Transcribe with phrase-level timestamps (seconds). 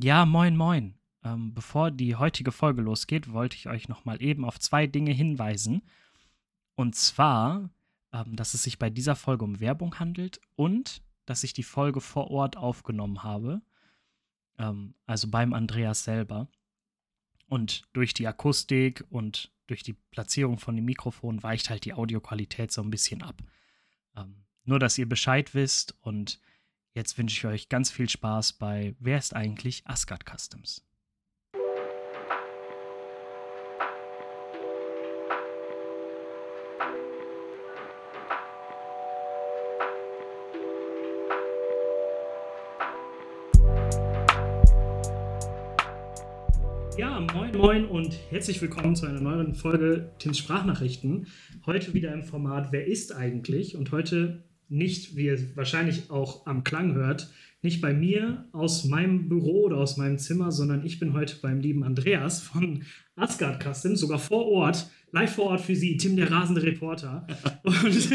[0.00, 0.94] Ja, moin, moin.
[1.24, 5.10] Ähm, bevor die heutige Folge losgeht, wollte ich euch noch mal eben auf zwei Dinge
[5.10, 5.82] hinweisen.
[6.76, 7.68] Und zwar,
[8.12, 12.00] ähm, dass es sich bei dieser Folge um Werbung handelt und dass ich die Folge
[12.00, 13.60] vor Ort aufgenommen habe.
[14.56, 16.46] Ähm, also beim Andreas selber.
[17.48, 22.70] Und durch die Akustik und durch die Platzierung von dem Mikrofon weicht halt die Audioqualität
[22.70, 23.42] so ein bisschen ab.
[24.16, 26.38] Ähm, nur, dass ihr Bescheid wisst und
[26.98, 30.84] jetzt wünsche ich euch ganz viel Spaß bei Wer ist eigentlich Asgard Customs?
[46.96, 51.28] Ja, moin, moin und herzlich willkommen zu einer neuen Folge Tins Sprachnachrichten.
[51.64, 53.76] Heute wieder im Format Wer ist eigentlich?
[53.76, 59.28] Und heute nicht, wie ihr wahrscheinlich auch am Klang hört, nicht bei mir aus meinem
[59.28, 62.84] Büro oder aus meinem Zimmer, sondern ich bin heute beim lieben Andreas von
[63.16, 67.26] Asgard Customs, sogar vor Ort, live vor Ort für Sie, Tim der rasende Reporter.
[67.64, 68.10] Und,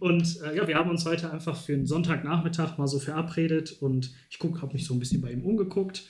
[0.00, 4.12] und äh, ja, wir haben uns heute einfach für einen Sonntagnachmittag mal so verabredet und
[4.30, 6.08] ich habe mich so ein bisschen bei ihm umgeguckt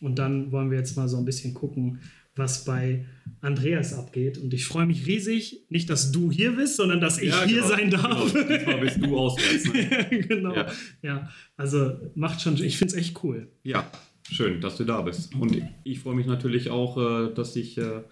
[0.00, 1.98] und dann wollen wir jetzt mal so ein bisschen gucken,
[2.38, 3.04] was bei
[3.40, 4.38] Andreas abgeht.
[4.38, 7.62] Und ich freue mich riesig, nicht, dass du hier bist, sondern dass ich ja, hier
[7.62, 8.32] genau, sein darf.
[8.32, 8.48] Genau.
[8.48, 9.72] Diesmal bist du auswärts.
[9.72, 10.22] Ne?
[10.28, 10.54] genau.
[10.54, 10.66] Ja.
[11.02, 11.30] ja.
[11.56, 13.48] also macht schon, ich finde es echt cool.
[13.62, 13.90] Ja,
[14.30, 15.34] schön, dass du da bist.
[15.34, 18.02] Und ich freue mich natürlich auch, äh, dass ich äh,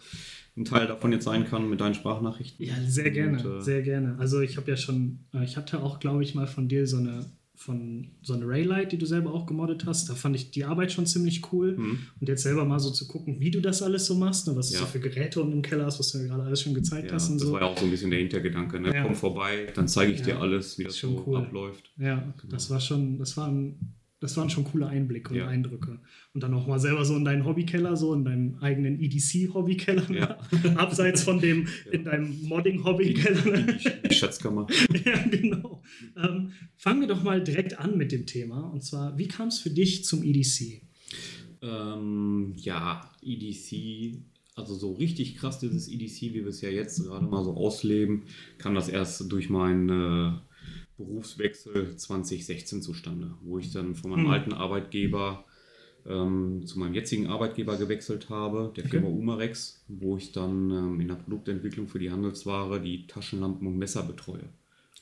[0.56, 2.64] ein Teil davon jetzt sein kann mit deinen Sprachnachrichten.
[2.64, 4.16] Ja, sehr gerne, Und, äh, sehr gerne.
[4.18, 7.26] Also ich habe ja schon, ich hatte auch, glaube ich, mal von dir so eine
[7.56, 10.08] von so einer Raylight, die du selber auch gemoddet hast.
[10.10, 11.76] Da fand ich die Arbeit schon ziemlich cool.
[11.76, 11.98] Mhm.
[12.20, 14.54] Und jetzt selber mal so zu gucken, wie du das alles so machst, ne?
[14.54, 14.80] was ja.
[14.80, 17.08] du so für Geräte unten im Keller hast, was du mir gerade alles schon gezeigt
[17.08, 17.30] ja, hast.
[17.30, 17.54] Und das so.
[17.54, 18.78] war ja auch so ein bisschen der Hintergedanke.
[18.78, 18.94] Ne?
[18.94, 19.02] Ja.
[19.02, 21.38] Komm vorbei, dann zeige ich dir alles, wie das, so cool.
[21.38, 21.90] abläuft.
[21.96, 22.50] Ja, genau.
[22.50, 23.95] das war schon, das war ein
[24.26, 25.46] das waren schon coole Einblicke und ja.
[25.46, 26.00] Eindrücke.
[26.34, 30.38] Und dann auch mal selber so in deinen Hobbykeller, so in deinem eigenen EDC-Hobbykeller, ja.
[30.74, 31.92] abseits von dem ja.
[31.92, 33.62] in deinem Modding-Hobbykeller.
[33.62, 34.66] Die, die, die, Schatzkammer.
[35.04, 35.82] ja, genau.
[36.16, 38.62] Ähm, fangen wir doch mal direkt an mit dem Thema.
[38.72, 40.82] Und zwar, wie kam es für dich zum EDC?
[41.62, 44.18] Ähm, ja, EDC
[44.56, 48.22] also so richtig krass dieses EDC, wie wir es ja jetzt gerade mal so ausleben,
[48.56, 49.90] kam das erst durch mein
[50.96, 54.30] Berufswechsel 2016 zustande, wo ich dann von meinem mhm.
[54.30, 55.44] alten Arbeitgeber
[56.08, 59.18] ähm, zu meinem jetzigen Arbeitgeber gewechselt habe, der Firma okay.
[59.18, 64.02] Umarex, wo ich dann ähm, in der Produktentwicklung für die Handelsware die Taschenlampen und Messer
[64.02, 64.44] betreue.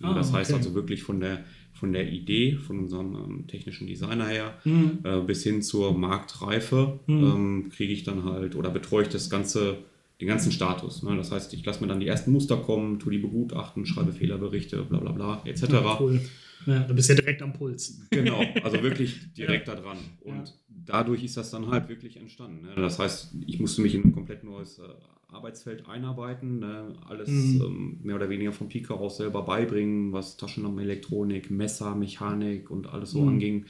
[0.03, 0.59] Ah, das heißt okay.
[0.59, 4.99] also wirklich von der, von der Idee, von unserem ähm, technischen Designer her, mhm.
[5.05, 7.25] äh, bis hin zur Marktreife mhm.
[7.25, 9.79] Ähm, kriege ich dann halt oder betreue ich das ganze
[10.21, 11.03] den ganzen Status.
[11.03, 11.17] Ne?
[11.17, 14.83] Das heißt, ich lasse mir dann die ersten Muster kommen, tue die begutachten, schreibe Fehlerberichte,
[14.83, 15.63] bla bla bla, etc.
[15.71, 16.21] Ja, cool.
[16.67, 18.01] Ja, du bist ja direkt am Puls.
[18.11, 19.75] Genau, also wirklich direkt ja.
[19.75, 19.99] da dran.
[20.23, 20.55] Und ja.
[20.87, 22.67] dadurch ist das dann halt wirklich entstanden.
[22.67, 22.75] Ne?
[22.77, 24.83] Das heißt, ich musste mich in ein komplett neues äh,
[25.29, 26.95] Arbeitsfeld einarbeiten, ne?
[27.07, 27.63] alles mhm.
[27.63, 33.11] ähm, mehr oder weniger vom Pika aus selber beibringen, was Taschenlampenelektronik, Messer, Mechanik und alles
[33.11, 33.29] so mhm.
[33.29, 33.65] anging.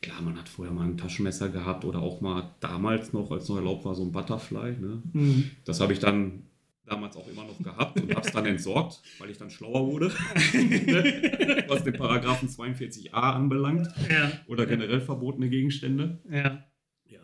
[0.00, 3.56] Klar, man hat vorher mal ein Taschenmesser gehabt oder auch mal damals noch, als noch
[3.56, 4.76] erlaubt war, so ein Butterfly.
[4.78, 5.02] Ne?
[5.12, 5.50] Mhm.
[5.64, 6.44] Das habe ich dann
[6.86, 10.06] damals auch immer noch gehabt und habe es dann entsorgt, weil ich dann schlauer wurde,
[11.68, 14.32] was den Paragraphen 42a anbelangt ja.
[14.46, 16.18] oder generell verbotene Gegenstände.
[16.30, 16.64] Ja.
[17.06, 17.20] ja.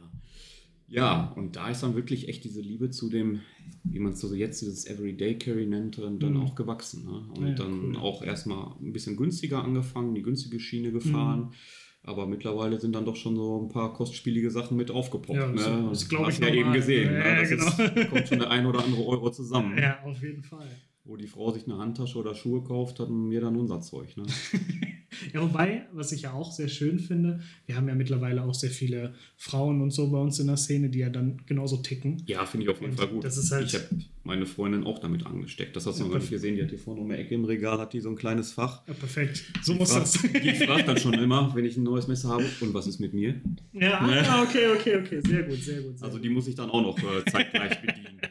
[0.88, 3.40] Ja, und da ist dann wirklich echt diese Liebe zu dem,
[3.84, 6.42] wie man es so jetzt dieses Everyday Carry nennt, dann mhm.
[6.42, 7.04] auch gewachsen.
[7.04, 7.32] Ne?
[7.38, 7.96] Und ja, dann cool.
[7.96, 11.40] auch erstmal ein bisschen günstiger angefangen, die günstige Schiene gefahren.
[11.40, 11.52] Mhm
[12.04, 15.38] aber mittlerweile sind dann doch schon so ein paar kostspielige Sachen mit aufgepoppt.
[15.38, 15.86] Ja, das, ne?
[15.90, 17.12] das glaube ich ja eben gesehen.
[17.12, 17.40] Ja, ne?
[17.40, 17.66] Das genau.
[17.66, 19.76] ist, kommt schon der ein oder andere Euro zusammen.
[19.78, 20.68] Ja, auf jeden Fall
[21.04, 24.16] wo die Frau sich eine Handtasche oder Schuhe kauft, hat mir dann unser Zeug.
[24.16, 24.24] Ne?
[25.34, 28.70] ja, wobei, was ich ja auch sehr schön finde, wir haben ja mittlerweile auch sehr
[28.70, 32.22] viele Frauen und so bei uns in der Szene, die ja dann genauso ticken.
[32.26, 33.24] Ja, finde ich auf jeden und Fall gut.
[33.24, 33.88] Das ist halt ich habe
[34.22, 35.74] meine Freundin auch damit angesteckt.
[35.74, 37.78] Das hast du ja, noch gesehen, die hat hier vorne um die Ecke im Regal,
[37.78, 38.86] hat die so ein kleines Fach.
[38.86, 39.42] Ja, perfekt.
[39.62, 40.22] So die muss fragt, das.
[40.22, 43.12] Die fragt dann schon immer, wenn ich ein neues Messer habe, und was ist mit
[43.12, 43.34] mir?
[43.72, 44.24] Ja, ne?
[44.28, 45.20] ah, okay, okay, okay.
[45.26, 45.98] Sehr gut, sehr gut.
[45.98, 46.24] Sehr also gut.
[46.24, 48.20] die muss ich dann auch noch äh, zeitgleich bedienen.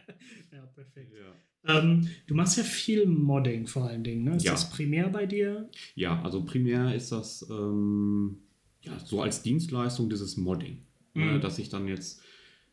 [1.66, 4.24] Ähm, du machst ja viel Modding vor allen Dingen.
[4.24, 4.36] Ne?
[4.36, 4.52] Ist ja.
[4.52, 5.70] das primär bei dir?
[5.96, 8.38] Ja, also primär ist das ähm,
[8.82, 10.80] ja, so als Dienstleistung dieses Modding.
[11.14, 11.26] Ne?
[11.26, 11.32] Mhm.
[11.34, 11.40] Ne?
[11.40, 12.22] Dass ich dann jetzt,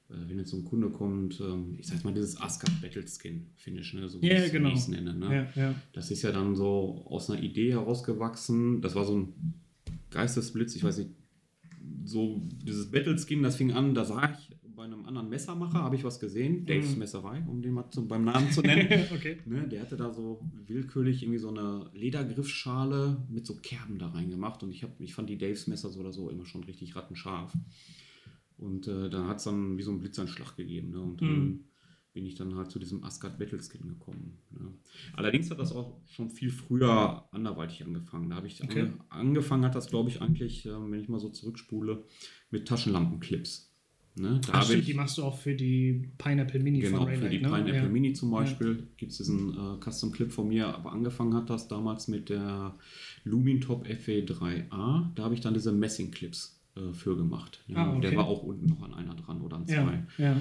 [0.08, 3.46] äh, wenn jetzt so ein Kunde kommt, ähm, ich sag mal dieses Asgard Battle Skin
[3.56, 4.08] Finish, ne?
[4.08, 4.70] so wie yeah, genau.
[4.70, 5.14] ich es nenne.
[5.14, 5.48] Ne?
[5.54, 5.74] Ja, ja.
[5.92, 8.80] Das ist ja dann so aus einer Idee herausgewachsen.
[8.82, 9.54] Das war so ein
[10.10, 11.10] Geistesblitz, ich weiß nicht,
[12.04, 14.49] so dieses Battle Skin, das fing an, da sah ich
[15.10, 17.00] anderen Messermacher, habe ich was gesehen, Daves mhm.
[17.00, 18.88] Messerei, um den mal zu, beim Namen zu nennen.
[19.14, 19.36] okay.
[19.44, 24.62] ne, der hatte da so willkürlich irgendwie so eine Ledergriffschale mit so Kerben da reingemacht
[24.62, 27.52] und ich, hab, ich fand die Daves Messer so oder so immer schon richtig rattenscharf.
[28.56, 30.90] Und äh, dann hat es dann wie so einen Blitzanschlag gegeben.
[30.90, 31.00] Ne?
[31.00, 31.64] Und dann Mhm.
[32.12, 34.38] bin ich dann halt zu diesem Asgard Battleskin gekommen.
[34.50, 34.74] Ne?
[35.14, 38.28] Allerdings hat das auch schon viel früher anderweitig angefangen.
[38.28, 38.80] Da habe ich Okay.
[38.80, 42.04] ange angefangen, hat das, glaube ich, eigentlich, äh, wenn ich mal so zurückspule,
[42.50, 43.69] mit Taschenlampenclips.
[44.16, 44.40] Ne?
[44.46, 47.28] Da Ach, stimmt, ich die machst du auch für die Pineapple Mini Genau, von für
[47.28, 47.48] die ne?
[47.48, 47.88] Pineapple ja.
[47.88, 51.68] Mini zum Beispiel gibt es diesen äh, Custom Clip von mir, aber angefangen hat das
[51.68, 52.74] damals mit der
[53.24, 55.06] Lumintop FE3A.
[55.14, 57.62] Da habe ich dann diese Messing-Clips äh, für gemacht.
[57.68, 58.00] Ja, Ah, okay.
[58.10, 60.02] Der war auch unten noch an einer dran oder an zwei.
[60.18, 60.36] Ja, ja.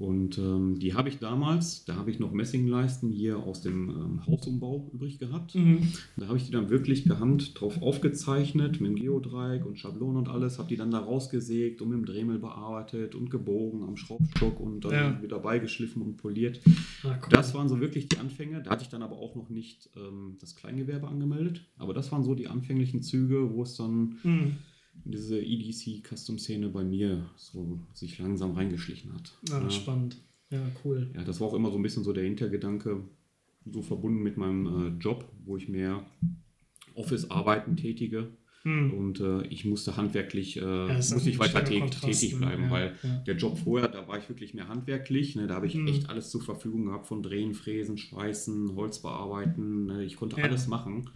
[0.00, 4.26] Und ähm, die habe ich damals, da habe ich noch Messingleisten hier aus dem ähm,
[4.26, 5.54] Hausumbau übrig gehabt.
[5.54, 5.88] Mhm.
[6.16, 10.28] Da habe ich die dann wirklich gehand drauf aufgezeichnet mit dem Geodreieck und Schablonen und
[10.30, 14.58] alles, habe die dann da rausgesägt und mit dem Dremel bearbeitet und gebogen am Schraubstock
[14.58, 15.22] und dann Ja.
[15.22, 16.62] wieder beigeschliffen und poliert.
[17.04, 17.28] Ah, cool.
[17.28, 18.62] Das waren so wirklich die Anfänge.
[18.62, 21.66] Da hatte ich dann aber auch noch nicht ähm, das Kleingewerbe angemeldet.
[21.76, 24.56] Aber das waren so die anfänglichen Züge, wo es dann Mhm.
[25.04, 29.32] Diese EDC-Custom-Szene bei mir so sich langsam reingeschlichen hat.
[29.50, 29.70] Ah, ja.
[29.70, 30.16] spannend.
[30.50, 31.10] Ja, cool.
[31.14, 33.02] Ja, das war auch immer so ein bisschen so der Hintergedanke,
[33.70, 34.66] so verbunden mit meinem
[34.98, 36.04] äh, Job, wo ich mehr
[36.94, 38.28] Office-Arbeiten tätige.
[38.64, 38.90] Mhm.
[38.92, 42.38] Und äh, ich musste handwerklich, äh, ist musste ich weiter Kontrast, tätig ne?
[42.40, 43.16] bleiben, Ja, weil ja.
[43.26, 45.34] der Job vorher, da war ich wirklich mehr handwerklich.
[45.34, 45.46] Ne?
[45.46, 45.86] Da habe ich Mhm.
[45.86, 49.86] echt alles zur Verfügung gehabt, von Drehen, Fräsen, Schweißen, Holz bearbeiten.
[49.86, 50.04] Ne?
[50.04, 50.44] Ich konnte Ja.
[50.44, 51.08] alles machen.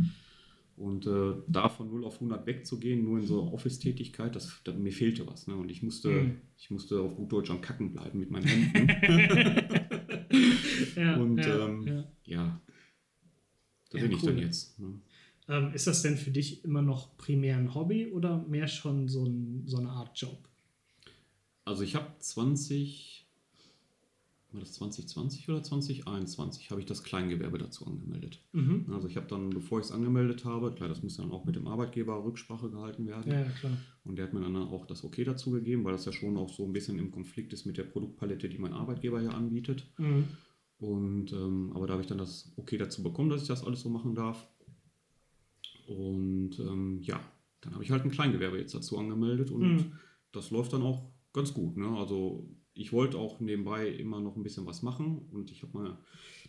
[0.77, 4.91] Und äh, da von 0 auf 100 wegzugehen, nur in so Office-Tätigkeit, das, da, mir
[4.93, 5.47] fehlte was.
[5.47, 5.55] Ne?
[5.55, 6.41] Und ich musste, Mhm.
[6.59, 8.89] ich musste auf gut Deutsch am Kacken bleiben mit meinen Händen.
[10.97, 12.05] ja, Und ja, ähm, ja.
[12.25, 12.61] ja,
[13.91, 14.31] da bin ich cool.
[14.31, 14.79] dann jetzt.
[14.81, 15.01] Ne?
[15.49, 19.25] Ähm, ist das denn für dich immer noch primär ein Hobby oder mehr schon so,
[19.25, 20.49] ein, so eine Art Job?
[21.65, 23.24] Also ich habe 20,
[24.55, 28.41] war das 2020 oder 2021, habe ich das Kleingewerbe dazu angemeldet.
[28.53, 28.87] Mhm.
[28.93, 31.57] Also ich habe dann, bevor ich es angemeldet habe, klar, das muss dann auch mit
[31.57, 33.31] dem Arbeitgeber Rücksprache gehalten werden.
[33.33, 33.77] Ja, klar.
[34.05, 36.49] Und der hat mir dann auch das Okay dazu gegeben, weil das ja schon auch
[36.53, 39.87] so ein bisschen im Konflikt ist mit der Produktpalette, die mein Arbeitgeber hier anbietet.
[39.99, 40.25] Mhm.
[40.79, 43.81] Und ähm, aber da habe ich dann das Okay dazu bekommen, dass ich das alles
[43.81, 44.47] so machen darf.
[45.87, 47.21] Und ähm, ja,
[47.61, 49.93] dann habe ich halt ein Kleingewerbe jetzt dazu angemeldet und Mhm.
[50.33, 51.77] das läuft dann auch ganz gut.
[51.77, 51.89] Ne?
[51.89, 55.99] Also ich wollte auch nebenbei immer noch ein bisschen was machen und ich habe mal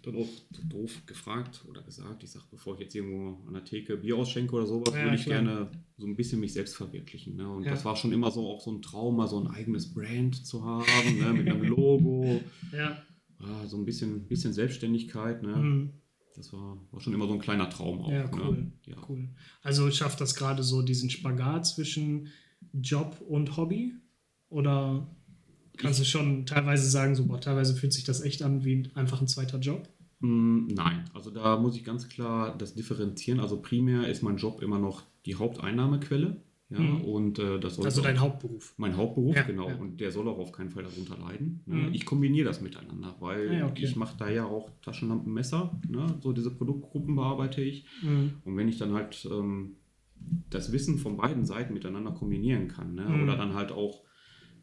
[0.04, 0.28] dann auch
[0.70, 4.56] doof gefragt oder gesagt, ich sage, bevor ich jetzt irgendwo an der Theke Bier ausschenke
[4.56, 5.42] oder sowas, Ja, würde ich klar.
[5.42, 7.36] gerne so ein bisschen mich selbst verwirklichen.
[7.36, 7.48] Ne?
[7.50, 7.72] Und Ja.
[7.72, 10.64] das war schon immer so auch so ein Traum, mal so ein eigenes Brand zu
[10.64, 11.34] haben, ne?
[11.34, 12.42] mit einem Logo,
[12.72, 13.02] Ja.
[13.40, 15.42] ah, so ein bisschen, bisschen Selbstständigkeit.
[15.44, 15.56] Ne?
[15.56, 15.90] Mhm.
[16.36, 18.12] Das war, war schon immer so ein kleiner Traum auch.
[18.12, 18.58] Ja, cool.
[18.58, 18.72] Ne?
[18.86, 18.96] Ja.
[19.10, 19.30] cool.
[19.64, 22.28] Also schafft das gerade so diesen Spagat zwischen
[22.74, 23.94] Job und Hobby?
[24.50, 25.08] Oder
[25.78, 29.22] kannst du schon teilweise sagen, so, boah, teilweise fühlt sich das echt an wie einfach
[29.22, 29.88] ein zweiter Job?
[30.20, 33.40] Mm, Nein, also da muss ich ganz klar das differenzieren.
[33.40, 36.42] Also primär ist mein Job immer noch die Haupteinnahmequelle.
[36.72, 37.02] Ja, Mhm.
[37.02, 38.74] und äh, das sollte Also dein auch- Hauptberuf.
[38.78, 39.70] mein Hauptberuf, Ja, genau.
[39.70, 39.76] ja.
[39.76, 41.62] Und der soll auch auf keinen Fall darunter leiden.
[41.68, 41.76] Ne?
[41.76, 41.94] Mhm.
[41.94, 43.84] Ich kombiniere das miteinander, weil ja, okay.
[43.84, 45.80] ich mache da ja auch Taschenlampenmesser.
[45.88, 46.18] Ne?
[46.22, 47.86] So diese Produktgruppen bearbeite ich.
[48.02, 48.32] Mhm.
[48.46, 49.76] Und wenn ich dann halt ähm,
[50.50, 53.04] das Wissen von beiden Seiten miteinander kombinieren kann, ne?
[53.10, 53.24] Mhm.
[53.24, 54.02] oder dann halt auch,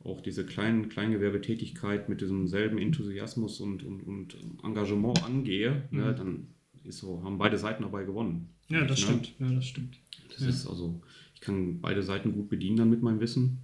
[0.04, 6.12] auch diese kleinen Kleingewerbetätigkeit mit diesem selben Enthusiasmus und, und, und Engagement angehe, ne?
[6.12, 6.16] Mhm.
[6.16, 6.46] dann
[6.84, 8.48] ist so, haben beide Seiten dabei gewonnen.
[8.68, 9.04] Ja, das Ne?
[9.04, 9.34] stimmt.
[9.38, 9.96] Ja, das stimmt.
[10.30, 10.48] Das Ja.
[10.48, 11.00] ist also,
[11.34, 13.58] ich kann beide Seiten gut bedienen dann mit meinem Wissen.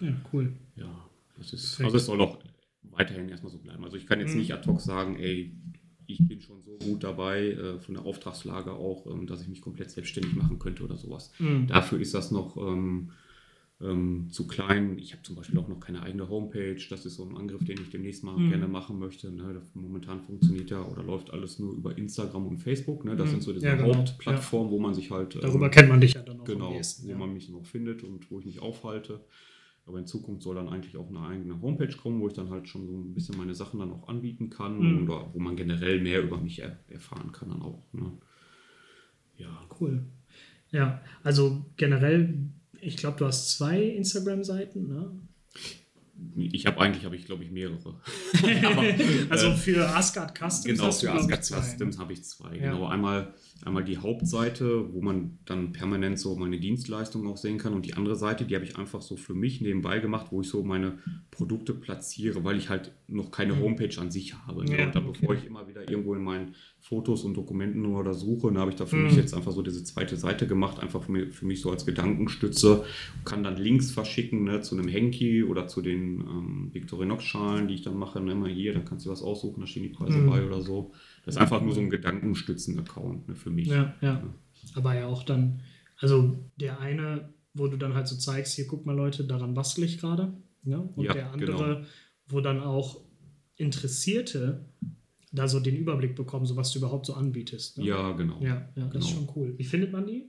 [0.00, 0.52] Ja, cool.
[0.76, 1.08] Ja,
[1.38, 1.84] das ist, Perfekt.
[1.86, 2.38] also es soll auch
[2.82, 3.82] weiterhin erstmal so bleiben.
[3.84, 4.40] Also ich kann jetzt Mhm.
[4.40, 5.52] nicht ad hoc sagen, ey,
[6.06, 9.60] ich bin schon so gut dabei, äh, von der Auftragslage auch, ähm, dass ich mich
[9.60, 11.32] komplett selbstständig machen könnte oder sowas.
[11.38, 11.66] Mhm.
[11.66, 13.10] Dafür ist das noch ähm,
[13.80, 14.98] ähm, zu klein.
[14.98, 16.76] Ich habe zum Beispiel auch noch keine eigene Homepage.
[16.90, 18.48] Das ist so ein Angriff, den ich demnächst mal Mhm.
[18.50, 19.30] gerne machen möchte.
[19.30, 19.62] Ne?
[19.74, 23.04] Momentan funktioniert ja oder läuft alles nur über Instagram und Facebook.
[23.04, 23.14] Ne?
[23.16, 23.30] Das Mhm.
[23.32, 23.94] sind so diese Ja, genau.
[23.94, 26.74] Hauptplattformen, wo man sich halt ähm, Darüber kennt man dich ja dann auch Genau, am
[26.74, 27.06] ehesten.
[27.06, 27.18] wo Ja.
[27.18, 29.20] man mich noch findet und wo ich mich aufhalte.
[29.86, 32.68] Aber in Zukunft soll dann eigentlich auch eine eigene Homepage kommen, wo ich dann halt
[32.68, 35.04] schon so ein bisschen meine Sachen dann auch anbieten kann Mhm.
[35.04, 37.82] oder wo man generell mehr über mich er erfahren kann dann auch.
[37.92, 38.12] Ne?
[39.38, 39.48] Ja.
[39.80, 40.02] Cool.
[40.72, 42.34] Ja, also generell,
[42.80, 45.10] ich glaube, du hast zwei Instagram-Seiten, ne?
[46.36, 47.78] Ich habe eigentlich, habe ich glaube ich mehrere.
[48.64, 48.84] Aber,
[49.30, 51.56] also äh, für Asgard Customs Genau, du, für ich, Asgard ne?
[51.62, 52.56] Customs habe ich zwei.
[52.56, 52.72] Ja.
[52.72, 57.72] Genau, einmal, einmal die Hauptseite, wo man dann permanent so meine Dienstleistungen auch sehen kann
[57.72, 60.48] und die andere Seite, die habe ich einfach so für mich nebenbei gemacht, wo ich
[60.48, 60.98] so meine
[61.30, 63.60] Produkte platziere, weil ich halt noch keine Mhm.
[63.60, 64.64] Homepage an sich habe.
[64.64, 64.76] Ne?
[64.76, 65.18] Ja, und dann okay.
[65.20, 66.56] bevor ich immer wieder irgendwo in meinen
[66.88, 69.02] Fotos und Dokumenten nur oder suche, dann habe ich da für Mhm.
[69.04, 71.84] mich jetzt einfach so diese zweite Seite gemacht, einfach für mich, für mich so als
[71.84, 72.84] Gedankenstütze,
[73.26, 77.82] kann dann Links verschicken ne, zu einem Henki oder zu den ähm, Victorinox-Schalen, die ich
[77.82, 80.26] dann mache, ne, mal hier, dann kannst du was aussuchen, da stehen die Preise Mhm.
[80.26, 80.92] bei oder so.
[81.26, 83.68] Das ist einfach nur so ein Gedankenstützen-Account ne, für mich.
[83.68, 84.22] Ja, ja.
[84.74, 85.60] Aber ja auch dann,
[85.98, 89.84] also der eine, wo du dann halt so zeigst, hier guck mal Leute, daran bastel
[89.84, 90.32] ich gerade.
[90.62, 90.80] Ne?
[90.96, 91.86] Und Ja, der andere, genau.
[92.28, 93.00] wo dann auch
[93.56, 94.64] Interessierte
[95.32, 97.78] da so den Überblick bekommen, so was du überhaupt so anbietest.
[97.78, 97.84] Ne?
[97.84, 98.38] Ja, genau.
[98.40, 99.26] ja, ja, das ist Genau.
[99.26, 99.54] schon cool.
[99.58, 100.24] Wie findet man die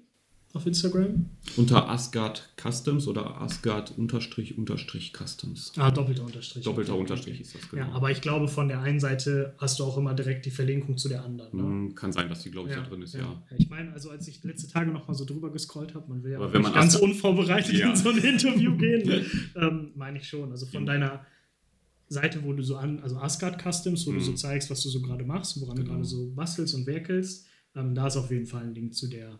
[0.54, 1.30] auf Instagram?
[1.58, 5.72] Unter Asgard Customs oder Asgard unterstrich unterstrich Customs.
[5.78, 6.64] Ah, doppelter Unterstrich.
[6.64, 7.84] Doppelter Okay, Unterstrich ist das genau.
[7.84, 10.98] Ja, aber ich glaube, von der einen Seite hast du auch immer direkt die Verlinkung
[10.98, 11.56] zu der anderen.
[11.56, 11.64] Ne?
[11.64, 13.44] Hm, Kann sein, dass die, glaube ich, da drin ist, ja.
[13.58, 16.32] Ich meine, also als ich letzte Tage noch mal so drüber gescrollt habe, man will
[16.32, 17.92] ja Aber wenn man ganz Ast- unvorbereitet Ja.
[17.92, 19.26] in so ein Interview gehen,
[19.56, 20.50] ähm, meine ich schon.
[20.52, 20.94] Also von Ja.
[20.94, 21.26] deiner
[22.10, 24.24] Seite, wo du so an, also Asgard Customs, wo du Mhm.
[24.24, 25.96] so zeigst, was du so gerade machst, woran du Genau.
[25.96, 29.40] gerade so bastelst und werkelst, ähm, da ist auf jeden Fall ein Link zu der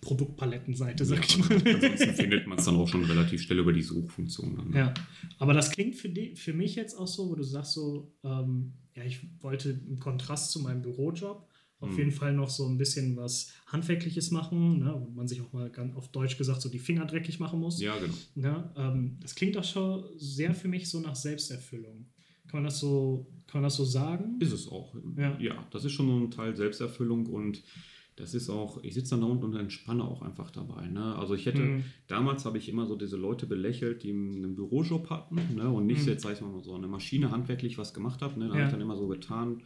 [0.00, 1.50] Produktpalettenseite, sag ich mal.
[1.52, 4.56] Ansonsten findet man es dann auch schon relativ schnell über die Suchfunktion.
[4.56, 4.70] Dann.
[4.70, 4.78] ne?
[4.78, 4.94] Ja,
[5.38, 8.72] aber das klingt für, die, für mich jetzt auch so, wo du sagst so, ähm,
[8.96, 11.48] ja, ich wollte im Kontrast zu meinem Bürojob
[11.80, 11.98] auf Mhm.
[11.98, 15.68] jeden Fall noch so ein bisschen was Handwerkliches machen, ne, wo man sich auch mal
[15.70, 17.80] ganz auf Deutsch gesagt so die Finger dreckig machen muss.
[17.80, 18.14] Ja, genau.
[18.34, 22.06] Ne, ähm, das klingt auch schon sehr für mich so nach Selbsterfüllung.
[22.48, 24.36] Kann man das so, kann man das so sagen?
[24.40, 24.94] Ist es auch.
[25.16, 25.36] Ja.
[25.40, 25.66] Ja.
[25.70, 27.62] das ist schon so ein Teil Selbsterfüllung und
[28.16, 30.86] das ist auch, ich sitze dann da unten und entspanne auch einfach dabei.
[30.86, 31.16] Ne?
[31.16, 31.84] Also ich hätte, Mhm.
[32.06, 35.68] damals habe ich immer so diese Leute belächelt, die einen Bürojob hatten ne?
[35.68, 36.08] und nicht Mhm.
[36.10, 38.38] jetzt, sag ich mal, so eine Maschine handwerklich was gemacht habe.
[38.38, 38.46] Ne?
[38.46, 38.54] Da Ja.
[38.60, 39.62] habe ich dann immer so getan,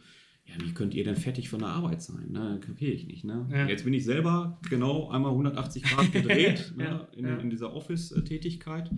[0.49, 2.31] ja, wie könnt ihr denn fertig von der Arbeit sein?
[2.31, 2.59] Ne?
[2.65, 3.23] Kapiere ich nicht.
[3.23, 3.47] Ne?
[3.51, 3.67] Ja.
[3.67, 7.07] Jetzt bin ich selber genau einmal 180 Grad gedreht Ja, ne?
[7.15, 7.35] in, ja.
[7.37, 8.89] in dieser Office-Tätigkeit.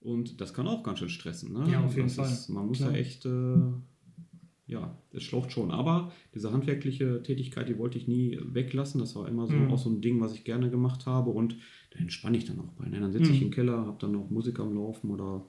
[0.00, 1.52] Und das kann auch ganz schön stressen.
[1.52, 1.70] Ne?
[1.70, 2.30] Ja, auf jeden das Fall.
[2.30, 2.92] Ist, man muss Klar.
[2.92, 3.56] da echt, äh,
[4.66, 5.70] ja, es schlaucht schon.
[5.70, 9.00] Aber diese handwerkliche Tätigkeit, die wollte ich nie weglassen.
[9.00, 9.70] Das war immer so Mhm.
[9.72, 11.30] auch so ein Ding, was ich gerne gemacht habe.
[11.30, 11.56] Und
[11.90, 12.86] da entspanne ich dann auch bei.
[12.88, 13.00] Ne?
[13.00, 13.46] Dann sitze ich Mhm.
[13.46, 15.46] im Keller, habe dann noch Musik am Laufen oder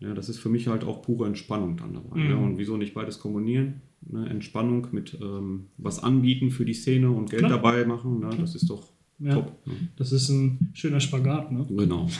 [0.00, 2.18] ja, das ist für mich halt auch pure Entspannung dann dabei.
[2.18, 2.38] Mhm.
[2.42, 3.82] Und wieso nicht beides kombinieren?
[4.02, 4.28] Ne?
[4.28, 7.52] Entspannung mit ähm, was anbieten für die Szene und Geld Klar.
[7.52, 8.20] dabei machen.
[8.20, 8.30] Ne?
[8.38, 9.66] Das ist doch Ja, top.
[9.66, 9.74] Ne?
[9.96, 11.66] das ist ein schöner Spagat, ne?
[11.68, 12.08] Genau.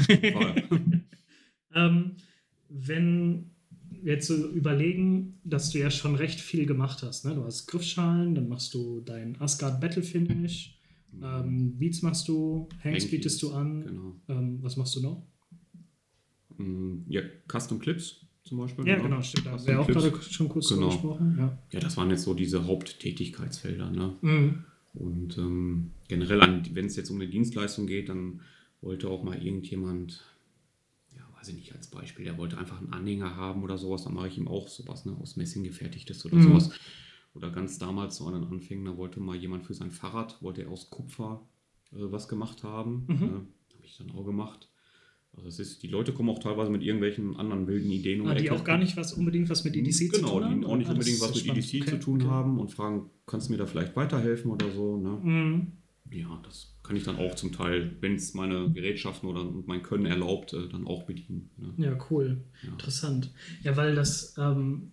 [1.73, 2.17] Ähm,
[2.69, 3.51] wenn
[4.03, 7.35] wir jetzt so überlegen, dass du ja schon recht viel gemacht hast, ne?
[7.35, 10.77] Du hast Griffschalen, dann machst du dein Asgard Battle Finish,
[11.23, 13.85] ähm, Beats machst du, Hanks bietest du an.
[13.87, 14.17] Genau.
[14.29, 15.23] Ähm, was machst du noch?
[16.65, 18.87] Mm, Ja, Custom Clips zum Beispiel.
[18.87, 19.03] Ja, ne?
[19.03, 19.47] genau, stimmt.
[19.47, 20.81] Da haben wir auch gerade schon kurz Genau.
[20.89, 21.37] drüber gesprochen.
[21.39, 21.59] Ja.
[21.73, 23.91] Ja, das waren jetzt so diese Haupttätigkeitsfelder.
[23.91, 24.15] Ne?
[24.21, 24.65] Mhm.
[24.95, 28.41] Und ähm, generell, wenn es jetzt um eine Dienstleistung geht, dann
[28.81, 30.21] wollte auch mal irgendjemand,
[31.17, 34.15] ja, weiß ich nicht, als Beispiel, der wollte einfach einen Anhänger haben oder sowas, dann
[34.15, 36.43] mache ich ihm auch sowas, ne, aus Messing gefertigtes oder Mhm.
[36.43, 36.71] sowas.
[37.35, 40.63] Oder ganz damals so an den Anfängen, da wollte mal jemand für sein Fahrrad, wollte
[40.63, 41.47] er aus Kupfer
[41.93, 43.05] äh, was gemacht haben.
[43.07, 43.15] Mhm.
[43.21, 43.33] Ne?
[43.75, 44.69] Habe ich dann auch gemacht.
[45.37, 48.35] Also es ist, die Leute kommen auch teilweise mit irgendwelchen anderen wilden Ideen um Ah,
[48.35, 48.55] die Ecke.
[48.55, 50.61] auch gar nicht was unbedingt was mit EDC zu genau, tun haben?
[50.61, 51.65] die auch nicht Ah, unbedingt was mit spannend.
[51.73, 52.31] EDC Okay, zu tun okay.
[52.31, 54.97] haben und fragen, kannst du mir da vielleicht weiterhelfen oder so.
[54.97, 55.19] Ne?
[55.23, 55.73] Mhm.
[56.13, 60.07] Ja, das kann ich dann auch zum Teil, wenn es meine Gerätschaften oder mein Können
[60.07, 61.51] erlaubt, äh, dann auch bedienen.
[61.57, 61.73] Ne?
[61.87, 62.43] Ja, cool.
[62.65, 62.71] Ja.
[62.73, 63.33] Interessant.
[63.63, 64.91] Ja, weil das ähm,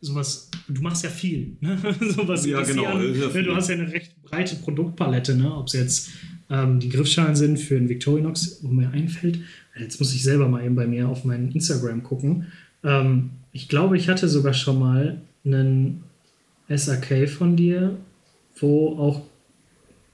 [0.00, 1.76] sowas, du machst ja viel, ne?
[2.00, 3.14] sowas Ja, genau, an.
[3.14, 3.28] ja.
[3.42, 5.52] Du hast ja eine recht breite Produktpalette, ne?
[5.54, 6.10] Ob es jetzt
[6.52, 9.40] ähm, die Griffschalen sind für einen Victorinox, wo mir einfällt,
[9.78, 12.52] jetzt muss ich selber mal eben bei mir auf meinen Instagram gucken.
[12.84, 16.04] Ähm, ich glaube, ich hatte sogar schon mal einen
[16.68, 17.96] SAK von dir,
[18.60, 19.22] wo auch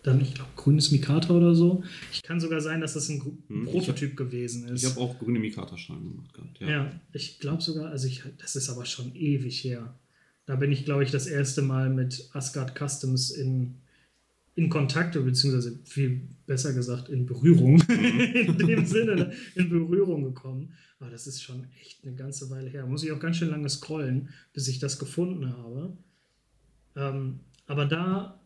[0.05, 1.83] dann, ich glaube, grünes Mikata oder so.
[2.13, 4.85] Ich kann sogar sein, dass das ein Hm, Prototyp gewesen ist.
[4.85, 6.61] Ich habe auch grüne Mikata-Schalen gemacht gehabt.
[6.61, 6.69] Ja.
[6.69, 9.93] Ja, ich glaube sogar, also ich, das ist aber schon ewig her.
[10.47, 13.75] Da bin ich, glaube ich, das erste Mal mit Asgard Customs in,
[14.59, 20.75] in Kontakt, beziehungsweise viel besser gesagt in Berührung, in dem Sinne, ne, in Berührung gekommen.
[20.99, 22.85] Aber das ist schon echt eine ganze Weile her.
[22.85, 25.97] Muss ich auch ganz schön lange scrollen, bis ich das gefunden habe.
[26.97, 28.41] Ähm, aber da,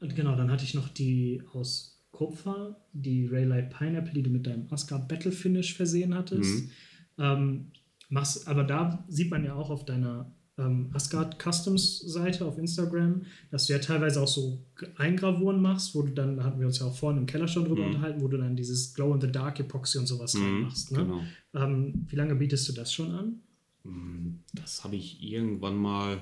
[0.00, 4.66] genau, dann hatte ich noch die aus Kupfer, die Raylight Pineapple, die du mit deinem
[4.72, 6.64] Asgard Battle Finish versehen hattest.
[6.64, 6.70] Mhm.
[7.18, 7.66] Ähm,
[8.08, 13.22] machst, aber da sieht man ja auch auf deiner ähm, Asgard Customs Seite auf Instagram,
[13.50, 14.58] dass du ja teilweise auch so
[14.96, 17.64] Eingravuren machst, wo du dann, da hatten wir uns ja auch vorhin im Keller schon
[17.64, 17.88] drüber Mhm.
[17.94, 20.92] unterhalten, wo du dann dieses Glow in the Dark Epoxy und sowas Mhm, reinmachst.
[20.92, 20.98] Ne?
[20.98, 21.22] Genau.
[21.54, 23.40] Ähm, wie lange bietest du das schon an?
[23.84, 26.18] Mm, Das habe ich irgendwann mal,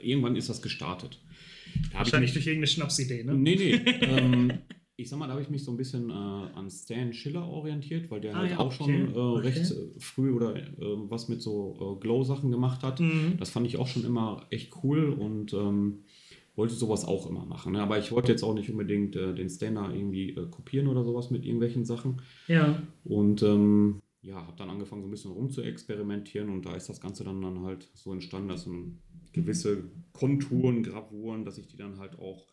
[0.00, 1.18] irgendwann ist das gestartet.
[1.74, 3.34] Da ich Wahrscheinlich mich, durch irgendeine Schnapsidee, ne?
[3.34, 3.72] Nee, nee.
[4.02, 4.52] ähm,
[4.96, 8.10] ich sag mal, da habe ich mich so ein bisschen äh, an Stan Schiller orientiert,
[8.10, 9.48] weil der Ah, halt ja, auch okay, schon äh, okay.
[9.48, 13.00] recht äh, früh oder äh, was mit so äh, Glow-Sachen gemacht hat.
[13.00, 13.34] Mhm.
[13.38, 16.04] Das fand ich auch schon immer echt cool und ähm,
[16.54, 17.72] wollte sowas auch immer machen.
[17.72, 17.82] Ne?
[17.82, 21.30] Aber ich wollte jetzt auch nicht unbedingt äh, den Stan da irgendwie kopieren oder sowas
[21.30, 22.22] mit irgendwelchen Sachen.
[22.46, 26.74] Ja, Und ähm, ja, habe dann angefangen, so ein bisschen rum zu experimentieren und da
[26.74, 28.70] ist das Ganze dann, dann halt so entstanden, dass so
[29.32, 32.46] gewisse Konturen, Gravuren, dass ich die dann halt auch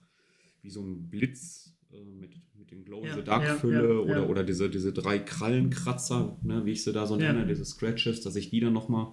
[0.63, 1.77] wie so ein Blitz
[2.19, 4.25] mit, mit den Glow in Ja, the Dark Fülle ja, oder, ja.
[4.27, 8.36] oder diese, diese drei Krallenkratzer, ne, wie ich sie da so nenne, diese Scratches, dass
[8.36, 9.07] ich die dann nochmal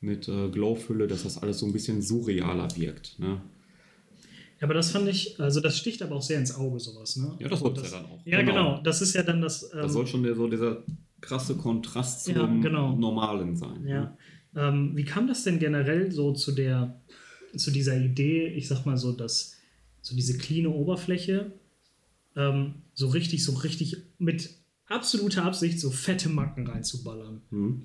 [0.00, 3.18] mit äh, Glow fülle, dass das alles so ein bisschen surrealer wirkt.
[3.18, 3.40] Ne?
[4.60, 7.34] Ja, aber das fand ich, also das sticht aber auch sehr ins Auge, sowas, ne?
[7.38, 8.20] Ja, das soll es ja dann auch.
[8.26, 8.80] Ja, genau.
[8.82, 9.62] Das ist ja dann das.
[9.72, 10.82] Ähm, Das soll schon der, so dieser
[11.22, 12.94] krasse Kontrast zum genau.
[12.96, 13.82] Normalen sein.
[13.82, 13.90] ne?
[13.90, 14.68] Ja.
[14.68, 17.00] Ähm, wie kam das denn generell so zu der,
[17.56, 19.56] zu dieser Idee, ich sag mal so, dass
[20.02, 21.52] so diese cleane Oberfläche
[22.36, 24.50] ähm, so richtig, so richtig mit
[24.86, 27.42] absoluter Absicht so fette Macken reinzuballern?
[27.50, 27.82] Hm.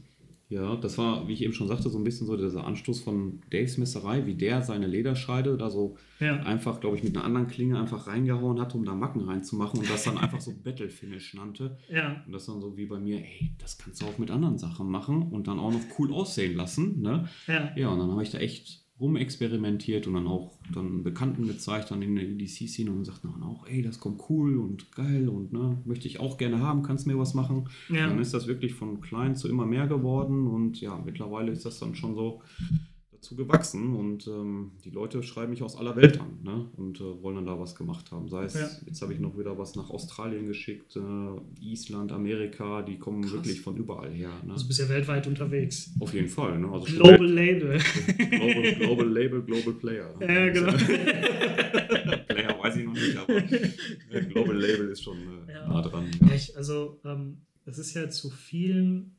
[0.47, 3.41] Ja, das war, wie ich eben schon sagte, so ein bisschen so dieser Anstoß von
[3.49, 6.35] Daves Messerei, wie der seine Lederscheide da so Ja.
[6.43, 9.89] einfach, glaube ich, mit einer anderen Klinge einfach reingehauen hat, um da Macken reinzumachen und
[9.89, 11.79] das dann einfach so Battle Finish nannte.
[11.91, 12.21] Ja.
[12.27, 14.87] Und das dann so wie bei mir, ey, das kannst du auch mit anderen Sachen
[14.87, 17.01] machen und dann auch noch cool aussehen lassen.
[17.01, 17.27] Ne?
[17.47, 17.71] Ja.
[17.75, 22.01] Ja, und dann habe ich da echt rumexperimentiert und dann auch dann Bekannten gezeigt, dann
[22.01, 25.77] in der EDC-Szene und sagten dann auch, ey, das kommt cool und geil und ne,
[25.83, 27.67] möchte ich auch gerne haben, kannst mir was machen.
[27.89, 28.07] Ja.
[28.07, 31.79] Dann ist das wirklich von klein zu immer mehr geworden und ja, mittlerweile ist das
[31.79, 32.41] dann schon so
[33.25, 36.69] dazu gewachsen und ähm, die Leute schreiben mich aus aller Welt an ne?
[36.77, 38.29] und äh, wollen dann da was gemacht haben.
[38.29, 38.69] Sei es, Ja.
[38.85, 40.99] jetzt habe ich noch wieder was nach Australien geschickt, äh,
[41.59, 43.33] Island, Amerika, die kommen Krass.
[43.33, 44.29] wirklich von überall her.
[44.45, 44.53] Ne?
[44.53, 45.89] Also bist ja weltweit unterwegs.
[45.99, 46.59] Auf jeden Fall.
[46.59, 46.69] Ne?
[46.71, 47.79] Also Global Label.
[48.29, 50.13] Global, Global Label, Global Player.
[50.21, 50.71] Ja, genau.
[52.27, 55.67] Player weiß ich noch nicht, aber äh, Global Label ist schon äh, Ja.
[55.67, 56.05] nah dran.
[56.21, 59.15] Ja, ich, also, ähm, das ist ja zu vielen,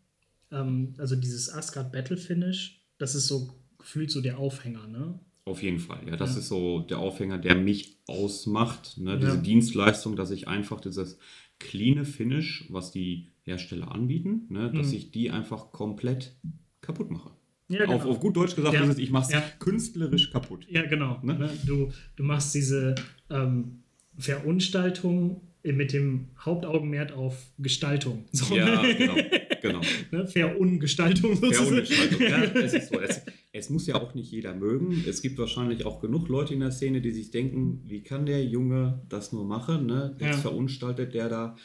[0.52, 3.50] ähm, also dieses Asgard Battle Finish, das ist so
[3.86, 5.20] gefühlt so der Aufhänger, ne?
[5.44, 6.00] Auf jeden Fall.
[6.08, 6.40] Ja, das Ja.
[6.40, 8.98] ist so der Aufhänger, der mich ausmacht.
[8.98, 9.16] Ne?
[9.16, 9.36] Diese Ja.
[9.36, 11.18] Dienstleistung, dass ich einfach dieses
[11.60, 14.72] cleane Finish, was die Hersteller anbieten, ne?
[14.72, 14.94] dass Mhm.
[14.94, 16.34] ich die einfach komplett
[16.80, 17.30] kaputt mache.
[17.68, 20.66] Ja, Auf, auf gut Deutsch gesagt, ist es, ich mache es künstlerisch kaputt.
[20.68, 21.20] Ja, genau.
[21.22, 21.34] Ne?
[21.38, 21.50] Ne?
[21.64, 22.96] Du, du machst diese
[23.30, 23.82] ähm,
[24.18, 28.24] Verunstaltung mit dem Hauptaugenmerk auf Gestaltung.
[28.32, 29.14] So, Ja, genau.
[29.62, 29.80] genau.
[30.12, 30.26] ne?
[30.28, 31.84] Verungestaltung sozusagen.
[31.84, 32.20] Verungestaltung.
[32.20, 33.00] Ja, es, ist so.
[33.00, 33.22] es,
[33.58, 35.04] es muss ja auch nicht jeder mögen.
[35.08, 38.44] Es gibt wahrscheinlich auch genug Leute in der Szene, die sich denken, wie kann der
[38.44, 39.86] Junge das nur machen?
[39.86, 40.16] Ne?
[40.18, 40.42] Jetzt Ja.
[40.42, 41.56] verunstaltet der da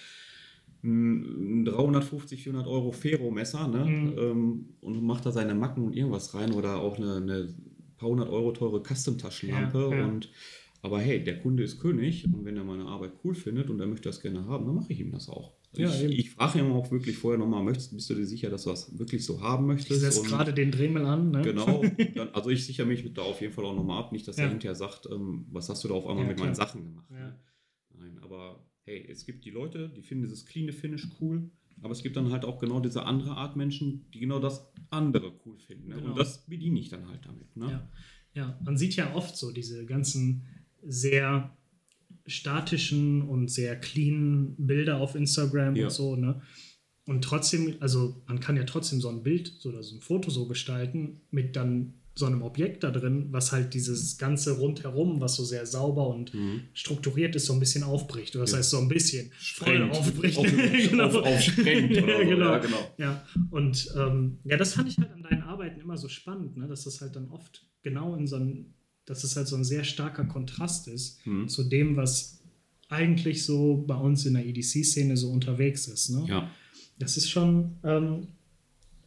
[0.84, 3.86] ein 350, 400 Euro Ferro-Messer ne?
[3.86, 4.18] Mhm.
[4.18, 7.54] ähm, und macht da seine Macken und irgendwas rein oder auch eine, eine
[7.98, 9.78] paar hundert Euro teure Custom-Taschenlampe.
[9.92, 10.06] Ja, ja.
[10.08, 10.30] Und,
[10.82, 13.86] aber hey, der Kunde ist König und wenn er meine Arbeit cool findet und er
[13.86, 15.54] möchte das gerne haben, dann mache ich ihm das auch.
[15.74, 18.64] Ja, ich, ich frage ihn auch wirklich vorher nochmal, möchtest, bist du dir sicher, dass
[18.66, 20.02] du das wirklich so haben Ich möchtest?
[20.02, 21.32] setze Und- gerade den Dremel an.
[21.32, 21.42] Ne?
[21.44, 21.82] Genau.
[22.16, 24.12] Dann, also ich sichere mich da auf jeden Fall auch nochmal ab.
[24.12, 24.44] Nicht, dass Ja.
[24.46, 26.48] er hinterher sagt, ähm, was hast du da auf einmal Ja, mit klar.
[26.48, 27.08] meinen Sachen gemacht.
[27.12, 27.18] Ja.
[27.20, 27.40] Ne?
[27.98, 31.50] Nein, aber hey, es gibt die Leute, die finden dieses cleane Finish cool.
[31.84, 35.32] Aber es gibt dann halt auch genau diese andere Art Menschen, die genau das andere
[35.46, 35.88] cool finden.
[35.88, 35.96] Ne?
[35.96, 36.10] Genau.
[36.10, 37.56] Und das bediene ich dann halt damit.
[37.56, 37.88] Ne?
[38.34, 40.44] Ja, man sieht ja oft so diese ganzen
[40.84, 41.56] sehr
[42.28, 45.86] statischen und sehr cleanen Bilder auf Instagram Ja.
[45.86, 46.42] und so, ne?
[47.06, 50.30] Und trotzdem, also man kann ja trotzdem so ein Bild so, oder so ein Foto
[50.30, 55.36] so gestalten mit dann so einem Objekt da drin, was halt dieses ganze rundherum, was
[55.36, 56.62] so sehr sauber und Mhm.
[56.74, 58.36] strukturiert ist, so ein bisschen aufbricht.
[58.36, 58.58] Oder das Ja.
[58.60, 59.92] heißt so ein bisschen voll Sprengt.
[59.92, 60.38] aufbricht.
[60.38, 60.46] Auf,
[60.92, 61.06] Genau.
[61.06, 62.30] auf, aufsprengt oder Ja, so.
[62.30, 62.52] genau.
[62.52, 62.94] Ja, genau.
[62.98, 66.68] Ja, und ähm, ja, das fand ich halt an deinen Arbeiten immer so spannend, ne?
[66.68, 68.74] dass das halt dann oft genau in so ein,
[69.12, 71.50] dass es halt so ein sehr starker Kontrast ist Mhm.
[71.50, 72.40] zu dem, was
[72.88, 76.12] eigentlich so bei uns in der EDC-Szene so unterwegs ist.
[76.12, 76.24] Ne?
[76.30, 76.50] Ja.
[76.98, 78.28] Das ist schon, ähm,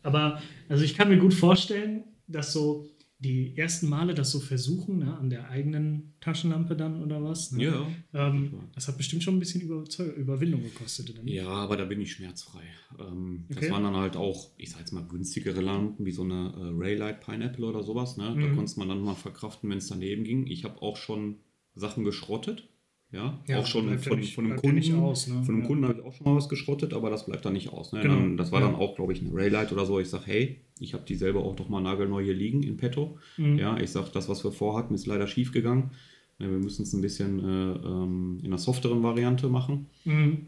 [0.02, 2.86] aber also ich kann mir gut vorstellen, dass so
[3.24, 7.50] die ersten Male das so versuchen, ne, an der eigenen Taschenlampe dann oder was.
[7.52, 7.64] Ne?
[7.64, 7.86] Ja.
[8.12, 11.12] Ähm, das hat bestimmt schon ein bisschen Überzeug Überwindung gekostet.
[11.24, 11.34] Nicht?
[11.34, 12.62] Ja, aber da bin ich schmerzfrei.
[13.00, 13.60] Ähm, Okay.
[13.62, 16.70] Das waren dann halt auch, ich sag jetzt mal, günstigere Lampen, wie so eine äh,
[16.84, 18.16] Raylight Pineapple oder sowas.
[18.16, 18.24] Ne?
[18.24, 18.54] Da Mhm.
[18.56, 20.46] konnte man dann mal verkraften, wenn es daneben ging.
[20.46, 21.36] Ich habe auch schon
[21.74, 22.68] Sachen geschrottet.
[23.14, 24.98] Ja, Ja, auch schon von, nicht- von einem Kunden.
[24.98, 25.42] aus, ne?
[25.44, 25.68] Von einem Ja.
[25.68, 27.92] Kunden habe ich auch schon mal was geschrottet, aber das bleibt dann nicht aus.
[27.92, 28.00] Ne?
[28.00, 28.14] Genau.
[28.16, 28.66] Dann, das war Ja.
[28.66, 30.00] dann auch, glaube ich, eine Raylight oder so.
[30.00, 33.16] Ich sage, hey, ich habe die selber auch doch mal nagelneu hier liegen in petto.
[33.36, 33.58] Mhm.
[33.58, 35.90] Ja, ich sage, das, was wir vorhatten, ist leider schief gegangen.
[36.38, 40.46] Wir müssen es ein bisschen äh, ähm, in einer softeren Variante machen Mhm.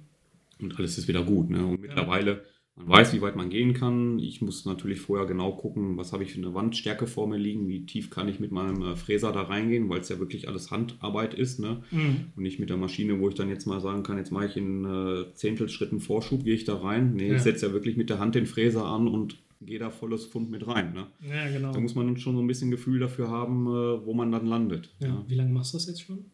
[0.60, 1.48] und alles ist wieder gut.
[1.50, 1.64] Ne?
[1.64, 2.42] Und mittlerweile,
[2.76, 4.18] man weiß, wie weit man gehen kann.
[4.18, 7.68] Ich muss natürlich vorher genau gucken, was habe ich für eine Wandstärke vor mir liegen,
[7.68, 10.70] wie tief kann ich mit meinem äh, Fräser da reingehen, weil es ja wirklich alles
[10.70, 11.58] Handarbeit ist.
[11.58, 11.82] Ne?
[11.90, 12.16] Mhm.
[12.36, 14.56] Und nicht mit der Maschine, wo ich dann jetzt mal sagen kann, jetzt mache ich
[14.58, 17.14] in äh, Zehntelschritten Vorschub, gehe ich da rein.
[17.14, 17.36] Nee, Ja.
[17.36, 20.50] ich setze ja wirklich mit der Hand den Fräser an und gehe da volles Pfund
[20.50, 20.92] mit rein.
[20.92, 21.06] Ne?
[21.26, 21.72] Ja, genau.
[21.72, 24.90] Da muss man schon so ein bisschen Gefühl dafür haben, äh, wo man dann landet.
[25.00, 25.24] Ja.
[25.26, 26.26] Wie lange machst du das jetzt schon?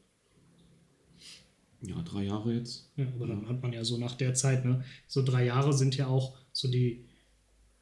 [1.87, 2.90] Ja drei Jahre jetzt.
[2.97, 4.85] Ja, aber dann hat man ja so nach der Zeit, ne?
[5.09, 7.05] So drei Jahre sind ja auch so die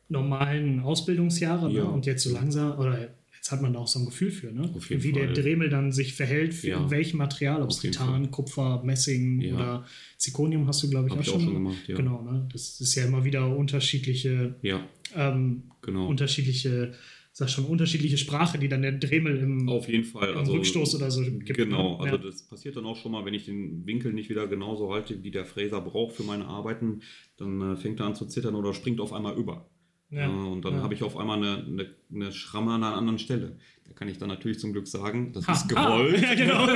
[0.08, 1.84] normalen Ausbildungsjahre, Ja.
[1.84, 1.90] ne?
[1.90, 4.68] Und jetzt so langsam, oder jetzt hat man da auch so ein Gefühl für, ne?
[4.88, 5.34] Wie der Fall.
[5.34, 6.90] Dremel dann sich verhält, für Ja.
[6.90, 8.30] welchem Material, ob es Titan, Fall.
[8.30, 9.54] Kupfer, Messing Ja.
[9.54, 9.84] oder
[10.18, 11.96] Zirconium hast du, glaube ich, auch, ich auch schon, schon gemacht, ja.
[11.96, 12.48] Genau, ne?
[12.52, 14.84] Das ist ja immer wieder unterschiedliche, Ja,
[15.14, 16.06] ähm, genau.
[16.08, 16.92] unterschiedliche,
[17.40, 20.34] sag schon, unterschiedliche Sprache, die dann der Dremel im, Auf jeden Fall.
[20.34, 21.54] Also, Rückstoß oder so gibt.
[21.54, 22.04] Genau, ne?
[22.04, 22.22] also ja.
[22.22, 25.30] das passiert dann auch schon mal, wenn ich den Winkel nicht wieder genauso halte, wie
[25.30, 27.00] der Fräser braucht für meine Arbeiten,
[27.38, 29.66] dann äh, fängt er an zu zittern oder springt auf einmal über.
[30.10, 30.82] Ja, Äh, und dann ja.
[30.82, 33.56] habe ich auf einmal eine, eine, eine Schramme an einer anderen Stelle.
[33.84, 35.96] Da kann ich dann natürlich zum Glück sagen, das Ha, ist ha.
[35.96, 36.20] gewollt.
[36.22, 36.66] Ja, genau.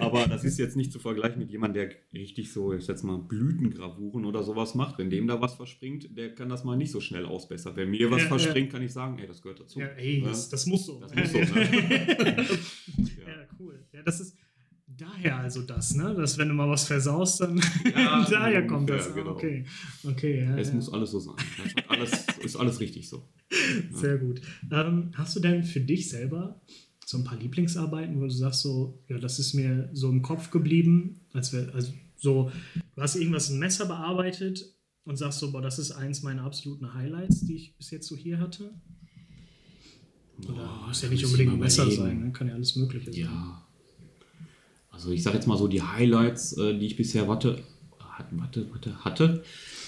[0.00, 3.18] Aber das ist jetzt nicht zu vergleichen mit jemandem, der richtig so, ich jetzt mal
[3.18, 4.98] Blütengravuren oder sowas macht.
[4.98, 7.74] Wenn dem da was verspringt, der kann das mal nicht so schnell ausbessern.
[7.76, 9.80] Wenn mir was verspringt, kann ich sagen, ey, das gehört dazu.
[9.80, 11.00] ja, ey, das, das muss so.
[11.00, 11.46] Das muss so, ne?
[12.96, 13.48] ja.
[13.58, 13.84] cool.
[13.92, 14.36] Ja, das ist
[14.98, 16.14] daher also das, ne?
[16.14, 17.60] Dass wenn du mal was versaust, dann
[17.94, 19.08] Ja, daher kommt ungefähr, das.
[19.08, 19.30] Ah, genau.
[19.32, 19.64] Okay,
[20.04, 20.44] okay.
[20.44, 20.74] Ja, Es ja.
[20.74, 21.34] muss alles so sein.
[21.88, 23.28] Alles, ist alles richtig so.
[23.92, 24.40] Sehr gut.
[24.70, 26.60] Ähm, hast du denn für dich selber
[27.04, 30.50] so ein paar Lieblingsarbeiten, wo du sagst so, ja, das ist mir so im Kopf
[30.50, 32.50] geblieben, als wir, also so,
[32.94, 36.94] du hast irgendwas ein Messer bearbeitet und sagst so, boah, das ist eins meiner absoluten
[36.94, 38.74] Highlights, die ich bis jetzt so hier hatte?
[40.44, 42.32] Oder Boah, muss ja nicht unbedingt ein Messer sein, ne?
[42.32, 43.22] kann ja alles Mögliche sein.
[43.22, 43.65] Ja.
[44.96, 47.62] Also ich sage jetzt mal so, die Highlights, äh, die ich bisher hatte,
[48.30, 49.42] warte, warte, hatte,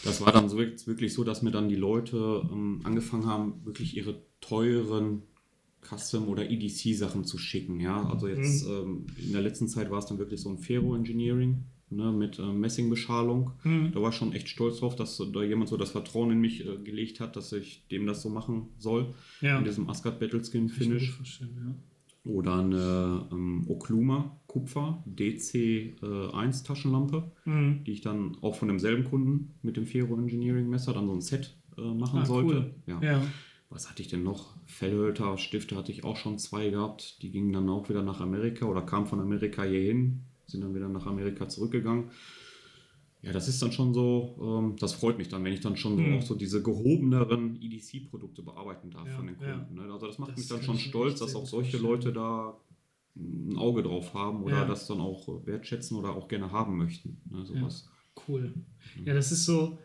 [0.05, 3.97] das war dann so wirklich so, dass mir dann die Leute ähm, angefangen haben, wirklich
[3.97, 5.23] ihre teuren
[5.81, 7.81] Custom- oder EDC-Sachen zu schicken.
[7.81, 11.65] Ja, also jetzt ähm, in der letzten Zeit war es dann wirklich so ein Ferro-Engineering
[11.89, 13.53] ne, mit äh, Messingbeschalung.
[13.65, 13.93] Mhm.
[13.93, 16.67] Da war ich schon echt stolz drauf, dass da jemand so das Vertrauen in mich
[16.67, 19.15] äh, gelegt hat, dass ich dem das so machen soll.
[19.41, 19.59] Ja.
[19.59, 21.13] In diesem Asgard mir gut Finish.
[21.13, 21.77] vorstellen,
[22.25, 27.53] Oder eine ähm, Okluma Kupfer DC1 Taschenlampe, ja.
[27.53, 27.85] Mhm.
[27.85, 31.21] die ich dann auch von demselben Kunden mit dem Ferro Engineering Messer dann so ein
[31.21, 32.49] Set äh, machen Ah, sollte.
[32.57, 32.75] cool.
[32.87, 33.01] Ja.
[33.03, 33.23] ja.
[33.71, 34.57] Was hatte ich denn noch?
[34.67, 37.23] Fellhölter, Stifte hatte ich auch schon zwei gehabt.
[37.23, 40.89] Die gingen dann auch wieder nach Amerika oder kamen von Amerika hierhin, sind dann wieder
[40.89, 42.05] nach Amerika zurückgegangen.
[43.23, 45.97] Ja, das ist dann schon so, ähm, das freut mich dann, wenn ich dann schon
[45.97, 46.19] so Mhm.
[46.19, 49.53] auch so diese gehobeneren EDC-Produkte bearbeiten darf Ja, von den ja.
[49.55, 49.75] Kunden.
[49.75, 49.93] Ne?
[49.93, 51.79] Also das macht Das mich dann schon stolz, dass auch solche.
[51.79, 52.57] Leute da
[53.17, 54.65] ein Auge drauf haben oder Ja.
[54.65, 57.21] das dann auch wertschätzen oder auch gerne haben möchten.
[57.29, 57.45] Ne?
[57.45, 57.89] Sowas.
[58.29, 58.55] Cool.
[59.05, 59.79] Ja, das ist so.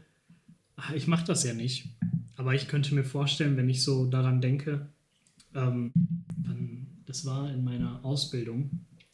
[0.76, 1.88] ah, Ich mache das ja nicht,
[2.36, 4.89] aber ich könnte mir vorstellen, wenn ich so daran denke,
[5.56, 5.91] ähm,
[7.08, 8.69] das war in meiner Ausbildung,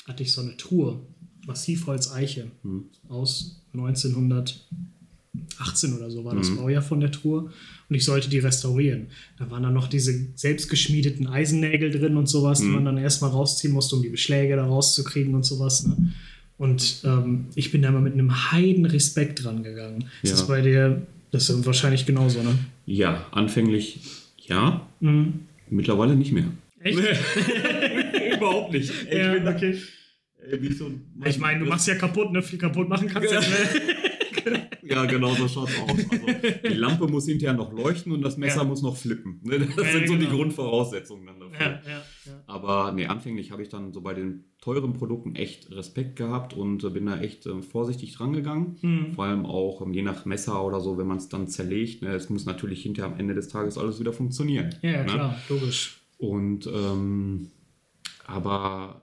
[0.06, 1.02] hatte ich so eine Truhe,
[1.48, 2.84] Massivholz Eiche Hm.
[3.08, 6.58] aus 1918 oder so war das Mhm.
[6.58, 7.52] Baujahr von der Truhe
[7.90, 9.08] und ich sollte die restaurieren.
[9.38, 12.74] Da waren dann noch diese selbstgeschmiedeten Eisennägel drin und sowas, die Mhm.
[12.76, 15.86] man dann erstmal rausziehen musste, um die Beschläge da rauszukriegen und sowas.
[15.86, 16.14] Ne?
[16.58, 20.06] Und ähm, ich bin da mal mit einem heiden Respekt dran gegangen.
[20.22, 20.38] Das Ja.
[20.38, 22.58] ist bei dir, das ist wahrscheinlich genauso, ne?
[22.86, 24.00] Ja, anfänglich
[24.46, 25.42] ja, Mhm.
[25.70, 26.46] mittlerweile nicht mehr.
[26.82, 26.98] Echt?
[28.36, 28.92] Überhaupt nicht.
[29.08, 29.76] Ey, Ja, ich bin da- okay.
[30.42, 30.90] Ey, wie so,
[31.26, 32.42] Ich meine, du machst ja kaputt, ne?
[32.42, 33.42] Viel kaputt machen kannst du Ja.
[33.42, 33.48] ja.
[33.48, 34.70] Ne?
[34.82, 35.90] Ja, genau so schaut's aus.
[35.92, 36.28] Also,
[36.68, 38.64] die Lampe muss hinterher noch leuchten und das Messer Ja.
[38.64, 39.40] muss noch flippen.
[39.44, 39.60] Ne?
[39.60, 40.38] Das Ja, sind so die genau.
[40.38, 41.82] Grundvoraussetzungen dann dafür.
[42.48, 46.84] Aber nee, anfänglich habe ich dann so bei den teuren Produkten echt Respekt gehabt und
[46.84, 48.78] äh, bin da echt äh, vorsichtig dran gegangen.
[48.82, 49.14] Mhm.
[49.14, 52.02] Vor allem auch ähm, je nach Messer oder so, wenn man es dann zerlegt.
[52.02, 52.10] Ne?
[52.14, 54.74] Es muss natürlich hinterher am Ende des Tages alles wieder funktionieren.
[54.82, 55.06] Ja, ja, ne?
[55.06, 56.02] klar, logisch.
[56.18, 57.52] Und ähm,
[58.26, 59.02] aber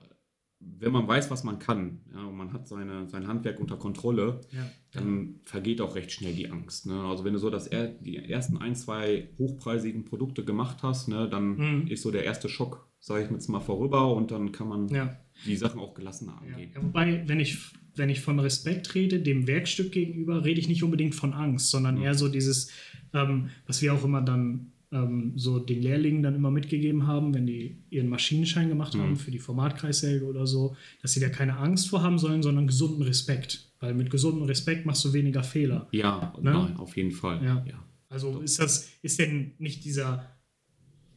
[0.59, 4.41] wenn man weiß, was man kann, ja, und man hat seine, sein Handwerk unter Kontrolle,
[4.51, 4.69] Ja.
[4.91, 6.85] dann vergeht auch recht schnell die Angst.
[6.87, 6.99] Ne?
[7.03, 11.29] Also wenn du so das er, die ersten ein, zwei hochpreisigen Produkte gemacht hast, ne,
[11.29, 11.87] dann Mhm.
[11.87, 15.15] ist so der erste Schock, sage ich jetzt mal, vorüber und dann kann man Ja.
[15.45, 16.71] die Sachen auch gelassener angehen.
[16.81, 17.59] Wobei, wenn ich,
[17.95, 21.95] wenn ich von Respekt rede, dem Werkstück gegenüber, rede ich nicht unbedingt von Angst, sondern
[21.97, 22.01] Mhm.
[22.03, 22.71] eher so dieses,
[23.13, 27.45] ähm, was wir auch immer dann ähm, so den Lehrlingen dann immer mitgegeben haben, wenn
[27.45, 28.99] die ihren Maschinenschein gemacht Mhm.
[29.01, 32.67] haben für die Formatkreissäge oder so, dass sie da keine Angst vor haben sollen, sondern
[32.67, 33.71] gesunden Respekt.
[33.79, 35.87] Weil mit gesundem Respekt machst du weniger Fehler.
[35.91, 36.51] Ja, Ne?
[36.51, 37.43] nein, auf jeden Fall.
[37.43, 37.65] Ja.
[37.69, 37.83] Ja.
[38.09, 40.25] Also ist das, ist denn nicht dieser,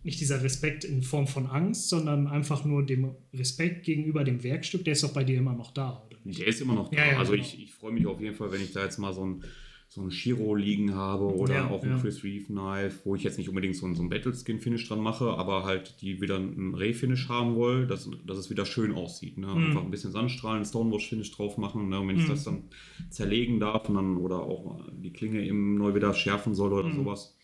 [0.02, 4.84] nicht dieser Respekt in Form von Angst, sondern einfach nur dem Respekt gegenüber dem Werkstück,
[4.84, 6.16] der ist doch bei dir immer noch da, oder?
[6.24, 6.96] Der ist immer noch da.
[6.96, 7.44] Ja, ja, also genau.
[7.44, 9.44] ich, ich freue mich auf jeden Fall, wenn ich da jetzt mal so ein,
[9.92, 11.98] so ein Shiro liegen habe oder Ja, auch ein ja.
[11.98, 15.64] Chris Reeve Knife, wo ich jetzt nicht unbedingt so so ein Battleskin-Finish dran mache, aber
[15.64, 19.36] halt die wieder ein Ray-Finish haben will, dass, dass es wieder schön aussieht.
[19.36, 19.48] Ne?
[19.48, 19.64] Mhm.
[19.66, 21.88] Einfach ein bisschen Sandstrahlen, Stonewash-Finish drauf machen.
[21.88, 21.98] Ne?
[21.98, 22.28] Und wenn ich Mhm.
[22.28, 22.62] das dann
[23.10, 26.94] zerlegen darf und dann oder auch die Klinge eben neu wieder schärfen soll oder Mhm.
[26.94, 27.36] sowas,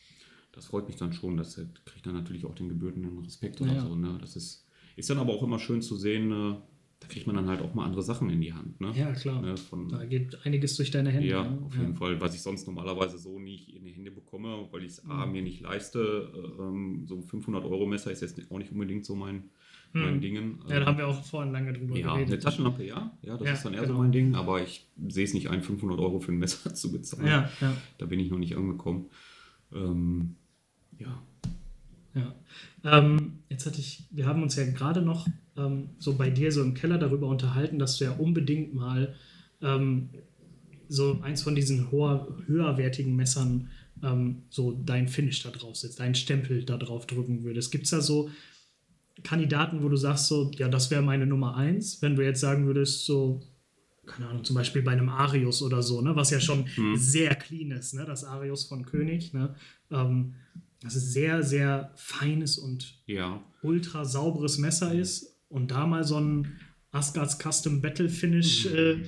[0.53, 1.37] das freut mich dann schon.
[1.37, 3.81] Das kriegt dann natürlich auch den gebührenden Respekt oder Ja.
[3.81, 3.97] so.
[3.97, 4.19] Ne?
[4.21, 6.55] Das ist, ist dann aber auch immer schön zu sehen, äh,
[7.01, 8.81] da kriegt man dann halt auch mal andere Sachen in die Hand.
[8.81, 8.91] Ne?
[8.97, 9.43] Ja, klar.
[9.43, 11.29] Ne, von, Da geht einiges durch deine Hände.
[11.29, 11.61] ja, ne?
[11.65, 14.93] auf jeden Fall, was ich sonst normalerweise so nicht in die Hände bekomme, weil ich
[14.93, 15.33] es A, Mhm.
[15.33, 16.33] mir nicht leiste.
[16.35, 19.51] äh, Ähm, so ein 500-Euro-Messer ist jetzt auch nicht unbedingt so mein,
[19.93, 20.21] mein Hm.
[20.23, 20.59] Dingen.
[20.69, 22.43] Ja, da haben wir auch vorhin lange drüber Ja, eine geredet.
[22.43, 23.17] Taschenlampe, ja.
[23.23, 23.95] Ja, das Ja, ist dann eher genau.
[23.95, 26.91] so mein Ding, aber ich sehe es nicht ein, 500 Euro für ein Messer zu
[26.93, 27.27] bezahlen.
[27.27, 29.11] Ja, ja, Da bin ich noch nicht angekommen.
[29.73, 30.37] Ähm,
[30.99, 31.23] ja.
[32.15, 32.35] ja.
[32.85, 36.63] Ähm, jetzt hatte ich, wir haben uns ja gerade noch ähm, so bei dir so
[36.63, 39.15] im Keller darüber unterhalten, dass du ja unbedingt mal
[39.63, 40.11] ähm,
[40.89, 43.69] so eins von diesen hoher, höherwertigen Messern
[44.03, 47.73] ähm, so dein Finish da drauf setzt, deinen Stempel da drauf drücken würdest.
[47.73, 48.31] Gibt es da so
[49.23, 52.67] Kandidaten, wo du sagst, so, ja, das wäre meine Nummer eins, wenn du jetzt sagen
[52.67, 53.41] würdest, so,
[54.05, 56.97] keine Ahnung, zum Beispiel bei einem Arius oder so, ne, was ja schon Hm.
[56.97, 59.55] sehr clean ist, ne, das Arius von König, ne,
[59.91, 60.35] ähm,
[60.83, 63.43] das ist sehr, sehr feines und Ja.
[63.63, 66.59] ultra sauberes Messer ist und da mal so ein
[66.93, 69.03] Asgard's Custom Battle Finish äh,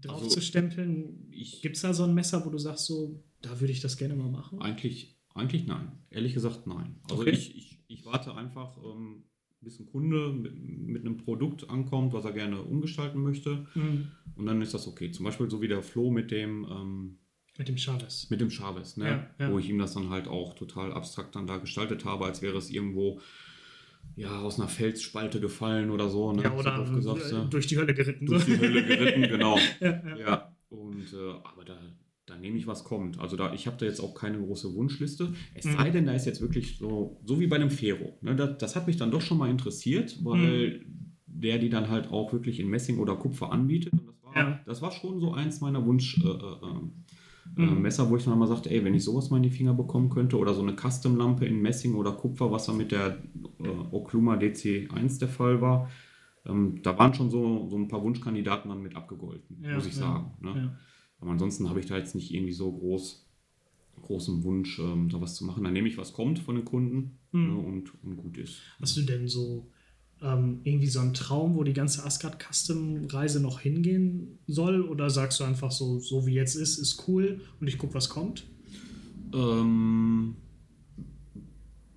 [0.00, 1.30] drauf Also, zu stempeln,
[1.62, 4.14] gibt es da so ein Messer, wo du sagst, so, da würde ich das gerne
[4.14, 4.60] mal machen?
[4.60, 5.92] eigentlich, eigentlich nein.
[6.10, 6.96] Ehrlich gesagt nein.
[7.08, 7.30] Also Okay.
[7.30, 9.24] ich, ich, ich warte einfach, ähm,
[9.60, 13.66] bis ein Kunde mit, mit einem Produkt ankommt, was er gerne umgestalten möchte.
[13.74, 14.08] Mhm.
[14.34, 15.12] Und dann ist das okay.
[15.12, 17.18] Zum Beispiel so wie der Flo mit dem, ähm,
[17.58, 18.28] Mit dem Chavez.
[18.28, 19.06] mit dem Chavez, ne?
[19.38, 19.52] Ja, ja.
[19.52, 22.58] wo ich ihm das dann halt auch total abstrakt dann da gestaltet habe, als wäre
[22.58, 23.20] es irgendwo
[24.16, 26.32] ja, aus einer Felsspalte gefallen oder so.
[26.32, 26.42] Ne?
[26.42, 27.44] Ja, oder gesagt, äh, ja.
[27.44, 28.26] durch die Hölle geritten.
[28.26, 29.56] durch die Hölle geritten, genau.
[29.80, 30.18] ja, ja.
[30.18, 31.78] Ja, und äh, aber da,
[32.26, 33.18] da nehme ich, was kommt.
[33.18, 35.32] Also da, ich habe da jetzt auch keine große Wunschliste.
[35.54, 35.76] Es Mhm.
[35.76, 38.16] sei denn, da ist jetzt wirklich so, so wie bei einem Fero.
[38.20, 38.36] Ne?
[38.36, 41.14] Das, das hat mich dann doch schon mal interessiert, weil Mhm.
[41.26, 43.92] der die dann halt auch wirklich in Messing oder Kupfer anbietet.
[43.94, 46.18] Und das war, das war schon so eins meiner Wunsch.
[46.22, 46.80] Äh, äh, äh,
[47.56, 47.82] Mhm.
[47.82, 50.08] Messer, wo ich dann mal sagte, ey, wenn ich sowas mal in die Finger bekommen
[50.10, 53.18] könnte oder so eine Custom-Lampe in Messing oder Kupfer, was dann mit der
[53.60, 55.90] äh, Okluma DC1 der Fall war,
[56.46, 59.94] ähm, da waren schon so, so ein paar Wunschkandidaten dann mit abgegolten, Ja, muss ich
[59.94, 60.30] ja, sagen.
[60.40, 60.52] Ne?
[60.56, 60.78] ja.
[61.20, 63.28] Aber ansonsten habe ich da jetzt nicht irgendwie so groß,
[64.00, 65.62] großen Wunsch, ähm, da was zu machen.
[65.62, 67.46] Dann nehme ich, was kommt von den Kunden Mhm.
[67.46, 68.60] ne, und, und gut ist.
[68.80, 69.66] Hast du denn so
[70.22, 74.82] ähm, irgendwie so einen Traum, wo die ganze Asgard Custom Reise noch hingehen soll?
[74.82, 78.08] Oder sagst du einfach so, so wie jetzt ist, ist cool und ich gucke, was
[78.08, 78.44] kommt?
[79.34, 80.36] Ähm,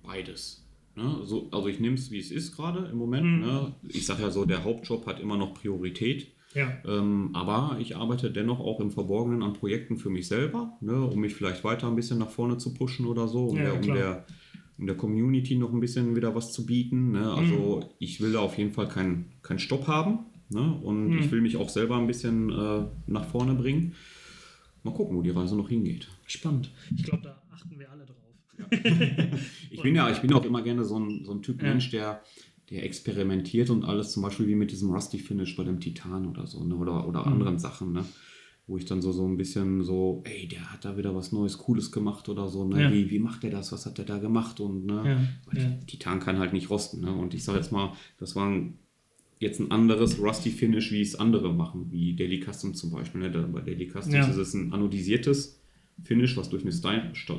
[0.02, 0.64] beides.
[0.96, 1.20] Ne?
[1.24, 3.26] So, also ich nehme es, wie es ist gerade im Moment.
[3.26, 3.40] Mhm.
[3.40, 3.74] Ne?
[3.88, 6.28] Ich sage ja so, der Hauptjob hat immer noch Priorität.
[6.54, 6.72] Ja.
[6.86, 11.20] Ähm, aber ich arbeite dennoch auch im Verborgenen an Projekten für mich selber, ne, um
[11.20, 13.82] mich vielleicht weiter ein bisschen nach vorne zu pushen oder so, um, Ja, der, um,
[13.82, 14.26] der,
[14.78, 17.12] um der Community noch ein bisschen wieder was zu bieten.
[17.12, 17.32] Ne?
[17.32, 20.18] Also ich will da auf jeden Fall keinen keinen Stopp haben
[20.50, 20.72] ne?
[20.82, 21.18] und Mhm.
[21.18, 23.92] ich will mich auch selber ein bisschen äh, nach vorne bringen.
[24.82, 26.08] Mal gucken, wo die Reise noch hingeht.
[26.26, 26.70] Spannend.
[26.94, 28.16] Ich glaube, da achten wir alle drauf.
[29.70, 31.68] Ich bin ja, ich bin auch immer gerne so ein, so ein Typ Ja.
[31.70, 32.22] Mensch, der,
[32.70, 36.46] der experimentiert und alles, zum Beispiel wie mit diesem Rusty Finish bei dem Titan oder
[36.46, 36.74] so, ne?
[36.76, 37.32] oder, oder Mhm.
[37.32, 38.04] anderen Sachen, ne?
[38.68, 41.58] Wo ich dann so, so ein bisschen so, ey, der hat da wieder was Neues,
[41.58, 42.82] Cooles gemacht oder so, ne?
[42.82, 42.92] Ja.
[42.92, 43.70] Wie, wie macht der das?
[43.70, 44.58] Was hat der da gemacht?
[44.58, 45.28] Und ne?
[45.54, 45.70] Ja, ja.
[45.86, 47.12] Titan kann halt nicht rosten, ne?
[47.12, 48.78] Und ich sage jetzt mal, das war ein,
[49.38, 53.20] jetzt ein anderes Rusty Finish, wie es andere machen, wie Daily Custom zum Beispiel.
[53.20, 53.30] Ne?
[53.30, 55.60] Da, bei Daily Customs ist es ein anodisiertes
[56.02, 57.34] Finish, was durch, eine Stein, äh,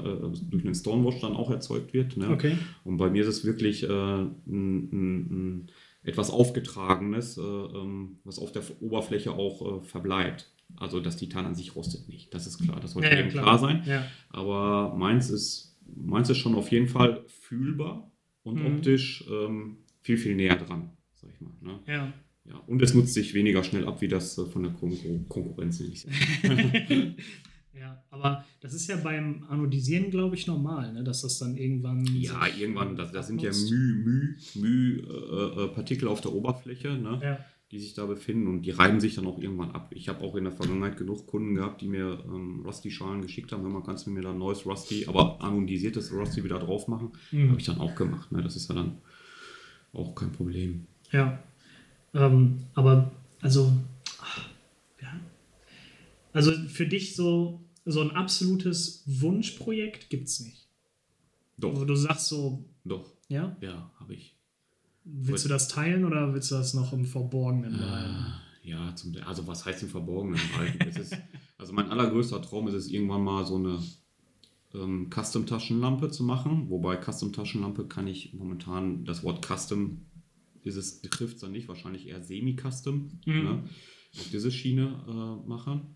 [0.49, 2.17] durch einen Stonewash dann auch erzeugt wird.
[2.17, 2.29] Ne?
[2.29, 2.57] Okay.
[2.83, 5.67] Und bei mir ist es wirklich äh, ein, ein, ein
[6.03, 10.51] etwas aufgetragenes, äh, ähm, was auf der Oberfläche auch äh, verbleibt.
[10.75, 12.33] Also das Titan an sich rostet nicht.
[12.33, 13.43] Das ist klar, das sollte Ja, ja, klar.
[13.43, 13.59] klar.
[13.59, 13.83] sein.
[13.85, 14.05] Ja.
[14.29, 18.11] Aber meins ist, meins ist schon auf jeden Fall fühlbar
[18.43, 18.65] und Mhm.
[18.75, 21.53] optisch ähm, viel, viel näher dran, sag ich mal.
[21.61, 21.79] Ne?
[21.87, 22.13] Ja.
[22.45, 22.55] Ja.
[22.67, 26.07] Und es nutzt sich weniger schnell ab, wie das äh, von der Konkur Konkurrenz nicht.
[27.73, 31.03] ja, aber das ist ja beim Anodisieren, glaube ich, normal, ne?
[31.03, 32.05] dass das dann irgendwann.
[32.15, 36.89] Ja, irgendwann, da, da sind ja Müh, Müh äh, äh, Partikel auf der Oberfläche.
[36.97, 37.19] Ne?
[37.21, 37.39] Ja.
[37.71, 39.91] Die sich da befinden und die reiben sich dann auch irgendwann ab.
[39.93, 43.65] Ich habe auch in der Vergangenheit genug Kunden gehabt, die mir ähm, Rusty-Schalen geschickt haben.
[43.65, 47.11] Wenn man kannst du mir da ein neues Rusty, aber anodisiertes Rusty wieder drauf machen,
[47.31, 47.49] Mhm.
[47.49, 48.31] habe ich dann auch gemacht.
[48.31, 48.41] Ne?
[48.41, 48.97] Das ist ja dann
[49.91, 50.87] auch kein Problem.
[51.11, 51.43] Ja.
[52.13, 53.73] Ähm, aber, also,
[54.21, 54.49] ach,
[55.01, 55.19] ja.
[56.31, 60.67] Also für dich so, so ein absolutes Wunschprojekt gibt es nicht.
[61.57, 64.36] Wo Doch, du sagst so, doch, ja, ja, habe ich.
[65.09, 68.25] Willst du das teilen oder willst du das noch im Verborgenen Äh, behalten?
[68.63, 70.79] ja, zum, also was heißt im Verborgenen halten?
[70.87, 71.17] Es ist,
[71.57, 73.79] also mein allergrößter Traum ist es, irgendwann mal so eine
[74.73, 76.69] ähm, Custom-Taschenlampe zu machen.
[76.69, 80.05] Wobei Custom-Taschenlampe kann ich momentan, das Wort Custom
[80.63, 83.43] ist es, trifft es dann nicht, wahrscheinlich eher Semi-Custom, Mhm.
[83.43, 83.63] ne,
[84.19, 85.95] auf diese Schiene äh, machen.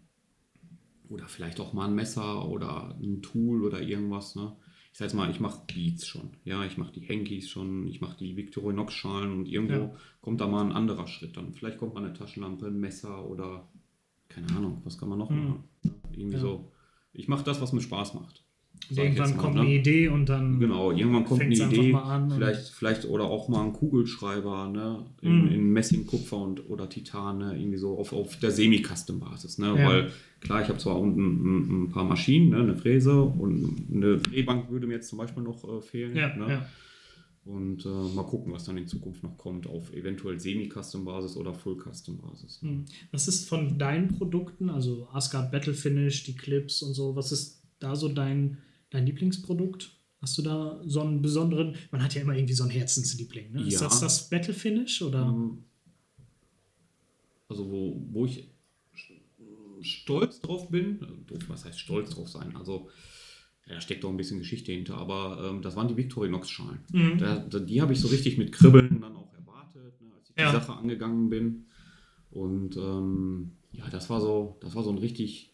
[1.10, 4.36] Oder vielleicht auch mal ein Messer oder ein Tool oder irgendwas.
[4.36, 4.56] Ne?
[4.92, 6.32] Ich sag jetzt mal, ich mache Beats schon.
[6.44, 9.96] Ja, ich mache die Hankies schon, ich mache die Victorinox-Schalen und irgendwo Ja.
[10.22, 11.54] kommt da mal ein anderer Schritt dann.
[11.54, 13.70] Vielleicht kommt mal eine Taschenlampe, ein Messer oder
[14.28, 15.38] keine Ahnung, was kann man noch Mhm.
[15.48, 15.64] machen.
[16.12, 16.42] Irgendwie Ja.
[16.42, 16.72] so.
[17.14, 18.46] Ich mache das, was mir Spaß macht.
[18.90, 19.62] Irgendwann jetzt mal, kommt ne?
[19.62, 20.60] eine Idee und dann.
[20.60, 24.68] Genau, irgendwann kommt eine Idee, mal an und- vielleicht, vielleicht oder auch mal ein Kugelschreiber,
[24.68, 25.52] ne, in, Mhm.
[25.52, 29.88] in Messing, Kupfer und oder Titan, ne, irgendwie so auf, auf der Semi-Custom-Basis, ne, Ja.
[29.88, 34.70] weil klar, ich habe zwar unten ein, paar Maschinen, ne, eine Fräse und eine Drehbank
[34.70, 36.66] würde mir jetzt zum Beispiel noch äh, fehlen, ja, ne, ja.
[37.46, 42.62] und äh, mal gucken, was dann in Zukunft noch kommt, auf eventuell Semi-Custom-Basis oder Full-Custom-Basis.
[42.62, 42.86] Hm.
[43.12, 47.62] Was ist von deinen Produkten, also Asgard Battle Finish, die Clips und so, was ist
[47.80, 48.58] da so dein,
[48.92, 49.98] dein Lieblingsprodukt?
[50.22, 53.64] Hast du da so einen besonderen, man hat ja immer irgendwie so einen Herzensliebling, ne?
[53.64, 53.88] Ist Ja.
[53.88, 55.24] das das Battle Finish oder?
[55.24, 55.64] Ähm,
[57.50, 58.48] Also wo, wo ich
[59.82, 62.56] stolz drauf bin, äh, was heißt stolz drauf sein?
[62.56, 62.90] Also
[63.68, 66.80] ja, da steckt doch ein bisschen Geschichte hinter, aber ähm, das waren die Victorinox-Schalen.
[66.92, 67.18] Mhm.
[67.18, 70.38] Da, da, die habe ich so richtig mit Kribbeln dann auch erwartet, ne, als ich
[70.38, 70.52] Ja.
[70.52, 71.66] die Sache angegangen bin.
[72.30, 75.52] Und ähm, ja, das war so, das war so ein richtig,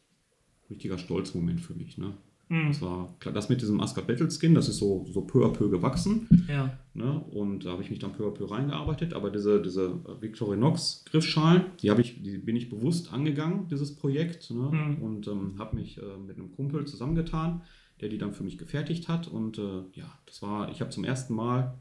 [0.69, 1.97] richtiger Stolzmoment für mich.
[1.97, 2.15] Ne?
[2.49, 2.67] Mhm.
[2.69, 5.49] Das war klar, das mit diesem Asgard Battle Skin, das ist so, so peu à
[5.49, 6.27] peu gewachsen.
[6.47, 6.77] Ja.
[6.93, 7.19] Ne?
[7.31, 9.13] Und da habe ich mich dann peu à peu reingearbeitet.
[9.13, 14.49] Aber diese, diese Victorinox Griffschalen, die, habe ich, die bin ich bewusst angegangen, dieses Projekt.
[14.51, 14.69] Ne?
[14.71, 15.03] Mhm.
[15.03, 17.62] Und ähm, habe mich äh, mit einem Kumpel zusammengetan,
[18.01, 19.27] der die dann für mich gefertigt hat.
[19.27, 21.77] Und äh, ja, das war, ich habe zum ersten Mal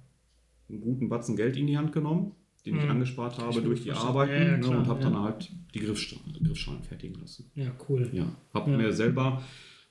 [0.68, 2.32] einen guten Batzen Geld in die Hand genommen,
[2.64, 2.90] den ich Mhm.
[2.90, 3.92] angespart habe ich durch die.
[3.92, 4.32] Arbeiten.
[4.32, 4.60] Ja, ja, ne?
[4.60, 5.10] klar, Und habe ja.
[5.10, 7.50] dann halt die Griffschalen, Griffschalen fertigen lassen.
[7.54, 8.10] Ja, cool.
[8.12, 9.40] Ja, habe mir selber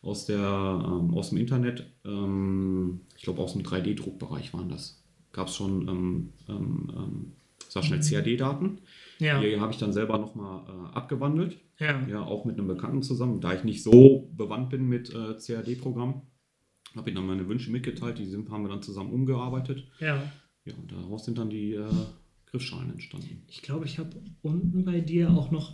[0.05, 5.47] aus, der, ähm, aus dem Internet, ähm, ich glaube aus dem 3D-Druckbereich waren das, gab
[5.47, 7.31] es schon, ähm, ähm, ähm,
[7.67, 8.79] sag schnell, CAD-Daten.
[9.19, 9.39] Ja.
[9.41, 12.05] Die habe ich dann selber nochmal äh, abgewandelt, Ja.
[12.07, 13.41] ja, auch mit einem Bekannten zusammen.
[13.41, 16.21] Da ich nicht so bewandt bin mit äh, CAD-Programmen,
[16.95, 19.87] habe ich dann meine Wünsche mitgeteilt, die sind, haben wir dann zusammen umgearbeitet.
[19.99, 20.21] Ja.
[20.65, 21.85] Ja, und daraus sind dann die äh,
[22.47, 23.43] Griffschalen entstanden.
[23.47, 24.09] Ich glaube, ich habe
[24.41, 25.73] unten bei dir auch noch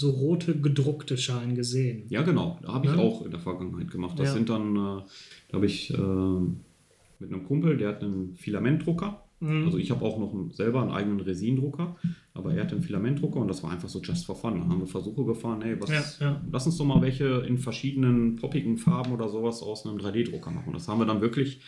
[0.00, 2.04] so rote gedruckte Schalen gesehen.
[2.08, 2.58] Ja, genau.
[2.62, 2.98] Da habe ich Ja.
[2.98, 4.18] auch in der Vergangenheit gemacht.
[4.18, 4.34] Das Ja.
[4.34, 5.02] sind dann, äh,
[5.48, 5.96] da habe ich äh,
[7.18, 9.22] mit einem Kumpel, der hat einen Filamentdrucker.
[9.40, 9.64] Mhm.
[9.66, 11.96] Also ich habe auch noch einen, selber einen eigenen Resindrucker,
[12.34, 14.60] aber er hat einen Filamentdrucker und das war einfach so just for fun.
[14.60, 18.36] Da haben wir Versuche gefahren, hey, was, Ja, lass uns doch mal welche in verschiedenen
[18.36, 20.68] poppigen Farben oder sowas aus einem 3D-Drucker machen.
[20.68, 21.60] Und das haben wir dann wirklich,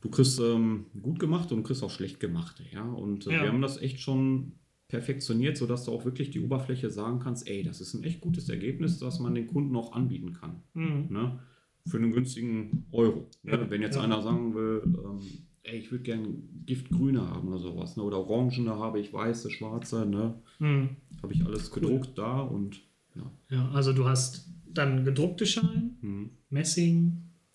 [0.00, 2.62] du kriegst ähm, gut gemacht und du kriegst auch schlecht gemacht.
[2.72, 2.82] Ja?
[2.84, 3.42] Und äh, Ja.
[3.42, 4.52] wir haben das echt schon
[4.88, 8.48] perfektioniert, sodass du auch wirklich die Oberfläche sagen kannst, ey, das ist ein echt gutes
[8.48, 10.62] Ergebnis, das man den Kunden auch anbieten kann.
[10.74, 11.06] Mhm.
[11.10, 11.38] Ne?
[11.86, 13.28] Für einen günstigen Euro.
[13.42, 13.52] Ne?
[13.52, 14.02] Ja, Wenn jetzt ja.
[14.02, 15.20] einer sagen will, ähm,
[15.64, 16.28] ey, ich würde gerne
[16.66, 17.96] Giftgrüne haben oder sowas.
[17.96, 18.02] Ne?
[18.02, 20.06] Oder Orangene habe ich, weiße, schwarze.
[20.06, 20.34] Ne?
[20.58, 20.90] Mhm.
[21.22, 21.82] Habe ich alles Cool.
[21.82, 22.80] gedruckt da und
[23.14, 23.30] ja.
[23.50, 26.30] Ja, also du hast dann gedruckte Schalen, Hm.
[26.50, 27.12] Messing,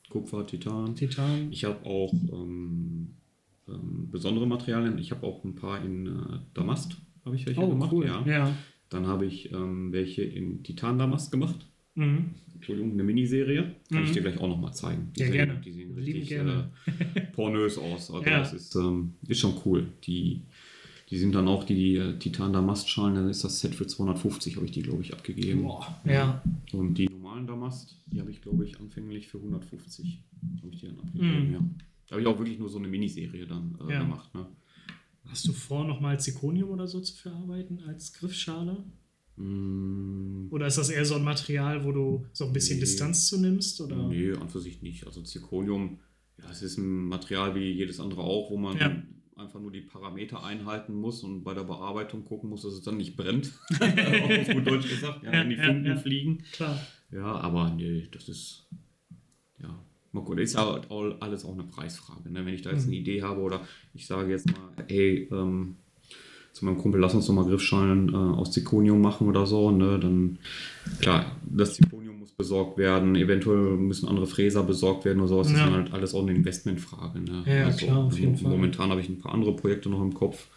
[0.10, 0.96] Kupfer, Titan.
[0.96, 1.52] Titan.
[1.52, 3.10] Ich habe auch ähm,
[3.68, 4.98] ähm, besondere Materialien.
[4.98, 6.98] Ich habe auch ein paar in äh, Damast,
[7.30, 7.92] habe ich welche Oh, gemacht.
[7.94, 8.06] cool.
[8.06, 8.24] Ja.
[8.28, 8.58] Ja.
[8.90, 11.66] Dann habe ich ähm, welche in Titan-Damast gemacht.
[11.96, 12.32] Mhm.
[12.56, 13.76] Entschuldigung, eine Miniserie.
[13.90, 14.06] Kann Mhm.
[14.06, 15.12] ich dir gleich auch nochmal zeigen.
[15.16, 15.62] Die Ja, sehen, gerne.
[15.64, 16.70] Die sehen richtig gerne.
[17.16, 18.12] Äh, pornös aus.
[18.12, 18.40] Also Ja.
[18.40, 19.88] das ist, ähm, ist schon cool.
[20.06, 20.42] Die,
[21.10, 23.16] die sind dann auch die, die äh, Titan-Damast-Schalen.
[23.16, 25.64] Dann ist das Set für 250, habe ich die, glaube ich, abgegeben.
[25.64, 26.00] Boah.
[26.06, 26.42] Ja.
[26.74, 30.20] Und die normalen Damast, die habe ich, glaube ich, anfänglich für 150
[30.62, 31.54] habe ich die dann abgegeben, Mhm.
[31.54, 31.60] ja.
[32.08, 34.00] Da habe ich auch wirklich nur so eine Miniserie dann äh, Ja.
[34.02, 34.34] gemacht.
[34.34, 34.46] Ne?
[35.30, 38.84] Hast du vor, nochmal Zirconium oder so zu verarbeiten als Griffschale?
[39.36, 42.82] Mm, Oder ist das eher so ein Material, wo du so ein bisschen Nee.
[42.82, 43.80] Distanz zu nimmst?
[43.82, 43.96] Oder?
[44.08, 45.06] Nee, an für sich nicht.
[45.08, 46.00] Also Zirconium,
[46.38, 49.02] ja, es ist ein Material wie jedes andere auch, wo man Ja.
[49.36, 52.98] einfach nur die Parameter einhalten muss und bei der Bearbeitung gucken muss, dass es dann
[52.98, 53.52] nicht brennt.
[53.80, 55.96] Auf gut Deutsch gesagt, ja, wenn die Funken ja.
[55.96, 56.44] fliegen.
[56.52, 56.78] Klar.
[57.12, 58.68] Ja, aber nee, das ist.
[60.14, 60.40] Ja, mal gucken.
[60.40, 62.32] Ist ja auch alles auch eine Preisfrage.
[62.32, 62.46] Ne?
[62.46, 62.92] Wenn ich da jetzt Mhm.
[62.94, 63.62] eine Idee habe oder
[63.94, 65.76] ich sage jetzt mal, ey, ähm,
[66.54, 70.00] zu meinem Kumpel, lass uns doch mal Griffschalen äh, aus Zirconium machen oder so, ne?
[70.00, 70.40] dann
[71.00, 75.48] klar, das Zirconium muss besorgt werden, eventuell müssen andere Fräser besorgt werden oder sowas.
[75.50, 75.68] Das Ja.
[75.68, 77.20] ist halt alles auch eine Investmentfrage.
[77.22, 77.44] Ne?
[77.46, 78.50] Ja, klar, auf jeden Fall.
[78.52, 80.48] Momentan habe ich ein paar andere Projekte noch im Kopf.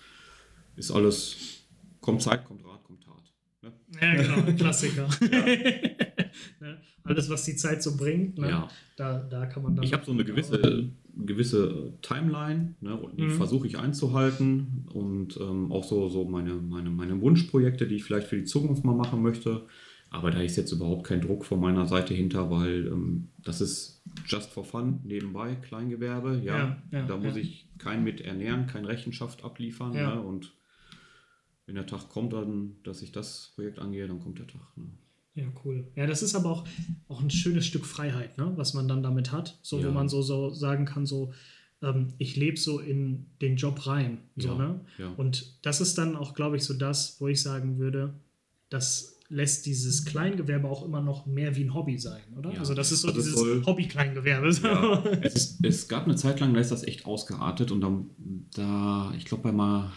[0.77, 1.61] Ist alles,
[2.01, 3.23] kommt Zeit, kommt Rat, kommt Tat.
[3.61, 3.73] Ne?
[4.01, 4.53] Ja, genau.
[4.57, 5.09] Klassiker.
[5.21, 5.91] ne?
[7.05, 8.49] Alles, was die Zeit so bringt, ne?
[8.49, 8.69] Ja.
[8.97, 9.85] da, da kann man dann.
[9.85, 13.31] Ich habe so eine gewisse, gewisse Timeline ne, und die Mhm.
[13.33, 18.29] versuche ich einzuhalten und ähm, auch so, so meine, meine, meine Wunschprojekte, die ich vielleicht
[18.29, 19.67] für die Zukunft mal machen möchte.
[20.11, 24.03] Aber da ist jetzt überhaupt kein Druck von meiner Seite hinter, weil ähm, das ist
[24.27, 26.41] just for fun nebenbei, Kleingewerbe.
[26.45, 27.41] Ja, Ja, ja, da muss ja.
[27.41, 29.93] ich keinen mit ernähren, keine Rechenschaft abliefern.
[29.93, 30.53] Ne, und
[31.65, 34.61] wenn der Tag kommt, dann, dass ich das Projekt angehe, dann kommt der Tag.
[34.77, 34.85] Ne.
[35.35, 35.87] Ja, cool.
[35.97, 36.65] Ja, das ist aber auch,
[37.09, 38.53] auch ein schönes Stück Freiheit, ne?
[38.57, 39.59] was man dann damit hat.
[39.63, 39.89] So, Ja.
[39.89, 41.33] wo man so, so sagen kann, so,
[41.81, 44.19] ähm, ich lebe so in den Job rein.
[44.37, 44.81] So, Ja, ne?
[44.99, 45.09] ja.
[45.17, 48.13] Und das ist dann auch, glaube ich, so das, wo ich sagen würde,
[48.69, 52.53] das lässt dieses Kleingewerbe auch immer noch mehr wie ein Hobby sein, oder?
[52.53, 52.59] Ja.
[52.59, 54.51] Also das ist so Also es dieses soll- Hobby-Kleingewerbe.
[54.63, 58.11] Ja, es, es gab eine Zeit lang, da ist das echt ausgeartet und dann,
[58.55, 59.91] da, ich glaube, bei, Ma,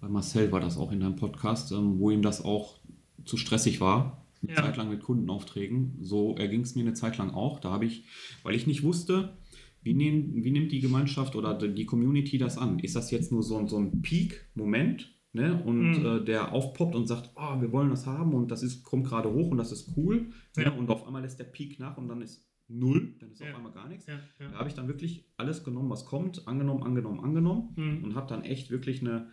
[0.00, 2.76] bei Marcel war das auch in deinem Podcast, ähm, wo ihm das auch
[3.24, 4.56] zu stressig war, Ja.
[4.56, 5.98] Zeit lang mit Kundenaufträgen.
[6.00, 7.60] So erging es mir eine Zeit lang auch.
[7.60, 8.04] Da habe ich,
[8.42, 9.36] weil ich nicht wusste,
[9.82, 12.78] wie, nehm, wie nimmt die Gemeinschaft oder die Community das an?
[12.78, 15.10] Ist das jetzt nur so, ein- so ein Peak-Moment?
[15.34, 15.62] Ne?
[15.64, 16.06] Und Mhm.
[16.06, 19.32] äh, der aufpoppt und sagt, oh, wir wollen das haben und das ist, kommt gerade
[19.32, 20.26] hoch und das ist cool.
[20.56, 20.64] Ja.
[20.70, 20.78] Ne?
[20.78, 23.50] Und auf einmal lässt der Peak nach und dann ist null, dann ist Ja.
[23.50, 24.06] auf einmal gar nichts.
[24.06, 24.52] ja, Da ja.
[24.52, 28.04] habe ich dann wirklich alles genommen, was kommt, angenommen, angenommen, angenommen Mhm.
[28.04, 29.28] und habe dann echt wirklich eine,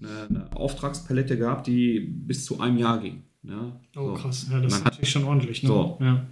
[0.00, 3.22] eine, eine Auftragspalette gehabt, die bis zu einem Jahr ging.
[3.42, 3.72] Ne?
[3.96, 4.14] Oh, So.
[4.14, 4.46] krass.
[4.50, 5.62] Ja, das ist natürlich schon ordentlich.
[5.62, 5.68] Ne?
[5.68, 5.98] So.
[6.00, 6.24] Ja.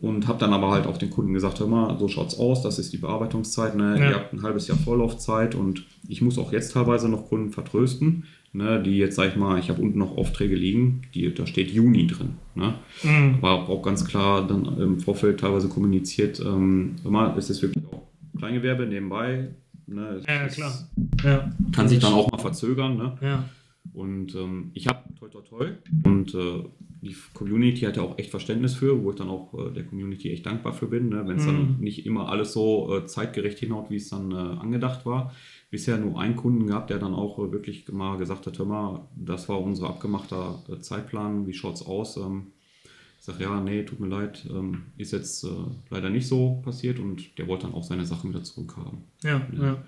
[0.00, 2.78] Und habe dann aber halt auch den Kunden gesagt, hör mal, so schaut's aus, das
[2.78, 3.98] ist die Bearbeitungszeit, ne?
[3.98, 4.10] Ja.
[4.10, 8.24] ihr habt ein halbes Jahr Vorlaufzeit und ich muss auch jetzt teilweise noch Kunden vertrösten,
[8.52, 8.80] ne?
[8.80, 12.06] die jetzt, sag ich mal, ich habe unten noch Aufträge liegen, die, da steht Juni
[12.06, 12.34] drin.
[12.54, 12.74] Ne?
[13.02, 13.38] Mhm.
[13.42, 17.84] Aber auch ganz klar dann im Vorfeld teilweise kommuniziert, ähm, hör mal, es ist wirklich
[17.92, 18.02] auch
[18.38, 19.48] Kleingewerbe nebenbei.
[19.88, 20.20] Ne?
[20.28, 20.72] Ja, klar.
[21.24, 21.50] Ja.
[21.72, 22.96] Kann sich dann auch mal verzögern.
[22.96, 23.18] Ne?
[23.20, 23.44] Ja.
[23.94, 25.70] Und ähm, ich habe toi toi toi
[26.04, 26.64] und äh,
[27.02, 30.30] die Community hat ja auch echt Verständnis für, wo ich dann auch äh, der Community
[30.30, 31.24] echt dankbar für bin, ne?
[31.26, 31.48] wenn es Mhm.
[31.48, 35.32] dann nicht immer alles so äh, zeitgerecht hinhaut, wie es dann äh, angedacht war.
[35.70, 39.08] Bisher nur einen Kunden gehabt, der dann auch äh, wirklich mal gesagt hat, hör mal,
[39.16, 42.16] das war unser abgemachter äh, Zeitplan, wie schaut's aus?
[42.16, 42.48] Ähm,
[43.18, 45.44] ich sage, ja, nee, tut mir leid, ähm, ist jetzt
[45.90, 48.98] leider nicht so passiert und der wollte dann auch seine Sachen wieder zurückhaben.
[49.24, 49.42] Ja.
[49.60, 49.82] Ja.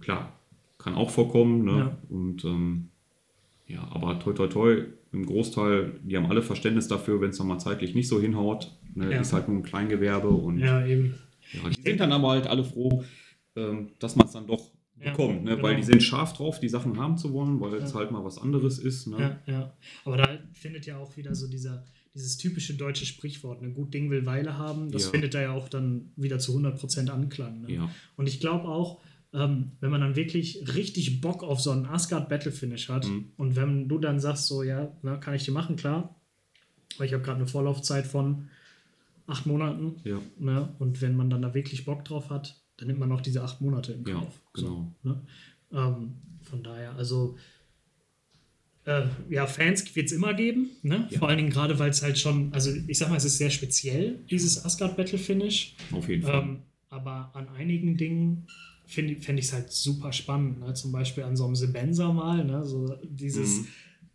[0.00, 0.32] Klar,
[0.78, 1.64] kann auch vorkommen.
[1.64, 1.78] Ne?
[1.78, 1.98] Ja.
[2.10, 2.90] Und ähm,
[3.66, 7.46] ja, aber toi toi toi, im Großteil, die haben alle Verständnis dafür, wenn es dann
[7.46, 8.76] mal zeitlich nicht so hinhaut.
[8.94, 9.12] Ne?
[9.12, 9.20] Ja.
[9.20, 10.80] Ist halt nur ein Kleingewerbe und ja.
[10.80, 11.14] ja, eben.
[11.52, 13.04] die sind dann aber halt alle froh,
[13.56, 15.52] ähm, dass man es dann doch Ja, bekommt, ne?
[15.52, 15.62] genau.
[15.62, 17.98] weil die sind scharf drauf, die Sachen haben zu wollen, weil es Ja.
[18.00, 19.06] halt mal was anderes ist.
[19.08, 19.38] Ne?
[19.46, 19.72] Ja, ja.
[20.04, 21.84] Aber da findet ja auch wieder so dieser,
[22.14, 23.70] dieses typische deutsche Sprichwort, ne?
[23.70, 25.10] gut Ding will Weile haben, das Ja.
[25.10, 27.62] findet da ja auch dann wieder zu 100% Anklang.
[27.62, 27.72] Ne?
[27.72, 27.90] Ja.
[28.16, 29.00] Und ich glaube auch,
[29.34, 33.32] ähm, wenn man dann wirklich richtig Bock auf so einen Asgard Battle Finish hat Mhm.
[33.36, 36.14] und wenn du dann sagst, so, ja, na, kann ich dir machen, klar,
[36.98, 38.48] weil ich habe gerade eine Vorlaufzeit von
[39.26, 39.96] acht Monaten.
[40.04, 40.20] Ja.
[40.38, 40.74] Ne?
[40.78, 43.60] Und wenn man dann da wirklich Bock drauf hat, dann nimmt man noch diese acht
[43.60, 44.40] Monate in Ja, Kauf.
[44.52, 44.92] genau.
[45.02, 45.20] So, ne?
[45.72, 46.12] ähm,
[46.42, 47.36] von daher, also
[48.84, 51.08] äh, ja, Fans wird es immer geben, ne?
[51.10, 51.18] Ja.
[51.18, 53.50] vor allen Dingen gerade, weil es halt schon, also ich sag mal, es ist sehr
[53.50, 55.74] speziell, dieses Asgard Battle Finish.
[55.90, 56.42] Auf jeden Fall.
[56.42, 56.58] Ähm,
[56.90, 58.46] aber an einigen Dingen
[58.86, 60.60] fände fänd ich es halt super spannend.
[60.60, 60.74] Ne?
[60.74, 62.64] Zum Beispiel an so einem Sebenza mal, ne?
[62.64, 63.66] so dieses Mhm.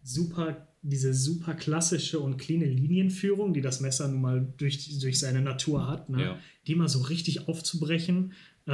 [0.03, 5.41] super, diese super klassische und cleane Linienführung, die das Messer nun mal durch, durch seine
[5.41, 6.21] Natur hat, ne?
[6.23, 6.39] Ja.
[6.67, 8.33] die mal so richtig aufzubrechen.
[8.65, 8.71] Äh,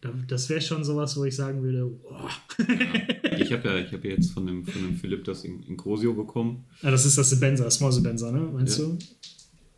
[0.00, 2.30] da, das wäre schon sowas, wo ich sagen würde, boah.
[2.58, 3.38] Ja.
[3.38, 5.76] Ich habe ja, ich hab ja jetzt von dem, von dem Philipp das in, in
[5.76, 6.64] Crosio bekommen.
[6.82, 8.40] Ja, das ist das Sebenza, Small Sebenza, ne?
[8.40, 8.84] Meinst Ja.
[8.86, 8.98] du?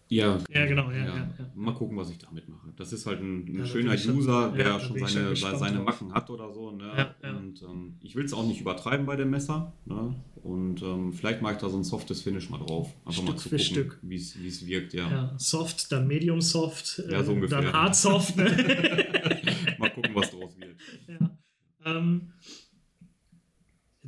[0.09, 1.51] Ja, Ja, genau, ja, ja, ja.
[1.55, 2.73] Mal gucken, was ich damit mache.
[2.77, 5.81] Das ist halt ein, ein schöner User, der schon seine, schon seine.
[5.81, 6.71] Macken hat oder so.
[6.71, 7.15] Ne?
[7.23, 9.73] Und ähm, ich will es auch nicht übertreiben bei dem Messer.
[9.85, 10.15] Ne?
[10.43, 12.95] Und ähm, vielleicht mache ich da so ein softes Finish mal drauf.
[13.05, 14.95] Einfach mal Stück zu für gucken, wie es wirkt.
[14.95, 15.11] Ja.
[15.11, 17.63] Ja, Soft, dann Medium Soft, so äh, ungefähr.
[17.63, 18.37] dann Hard Soft.
[18.37, 18.45] Ne?
[19.79, 20.77] mal gucken, was draus wird.
[21.09, 21.37] Ja.
[21.85, 22.33] Ähm,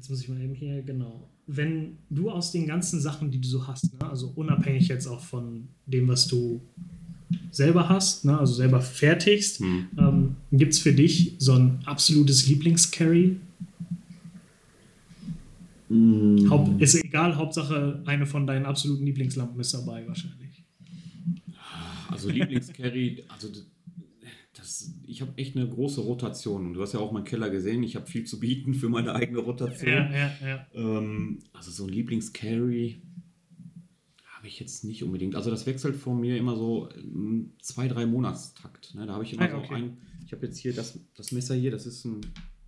[0.09, 1.28] jetzt muss ich mal eben hier, genau.
[1.46, 5.20] Wenn du aus den ganzen Sachen, die du so hast, ne, also unabhängig jetzt auch
[5.20, 6.62] von dem, was du
[7.50, 9.86] selber hast, ne, also selber fertigst, Hm.
[9.98, 13.36] ähm, gibt es für dich so ein absolutes Lieblingscarry?
[16.50, 20.64] Haupt, ist egal, Hauptsache eine von deinen absoluten Lieblingslampen ist dabei wahrscheinlich.
[22.11, 23.48] Also Lieblingscarry, also
[24.59, 26.66] das, ich habe echt eine große Rotation.
[26.66, 27.82] Und du hast ja auch meinen Keller gesehen.
[27.82, 29.88] Ich habe viel zu bieten für meine eigene Rotation.
[29.90, 30.66] Ja, ja, ja.
[30.74, 33.00] Ähm, also so ein Lieblingscarry
[34.36, 35.34] habe ich jetzt nicht unbedingt.
[35.36, 38.94] Also das wechselt von mir immer so im zwei, drei Monatstakt.
[38.94, 39.06] Ne?
[39.06, 39.74] Da habe ich immer Ah, so okay.
[39.74, 42.20] ein, ich habe jetzt hier das, das Messer hier, das ist ein,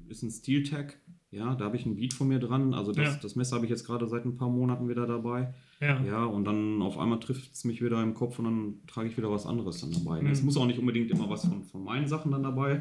[0.08, 0.98] ist ein Steel Tag.
[1.30, 2.74] Ja, da habe ich ein Beat von mir dran.
[2.74, 5.54] Also das, das Messer habe ich jetzt gerade seit ein paar Monaten wieder dabei.
[5.80, 9.08] Ja, Ja, und dann auf einmal trifft es mich wieder im Kopf und dann trage
[9.08, 10.20] ich wieder was anderes dann dabei.
[10.20, 10.28] Mhm.
[10.30, 12.80] Es muss auch nicht unbedingt immer was von, von meinen Sachen dann dabei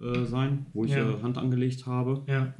[0.00, 1.08] äh, sein, wo ich Ja.
[1.10, 2.22] äh, Hand angelegt habe.
[2.26, 2.54] ja.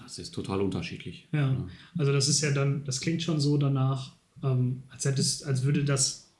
[0.00, 1.28] Das ist total unterschiedlich.
[1.32, 1.66] Ja,
[1.98, 5.84] also das ist ja dann, das klingt schon so danach, ähm, als hättest, als würde
[5.84, 6.32] das,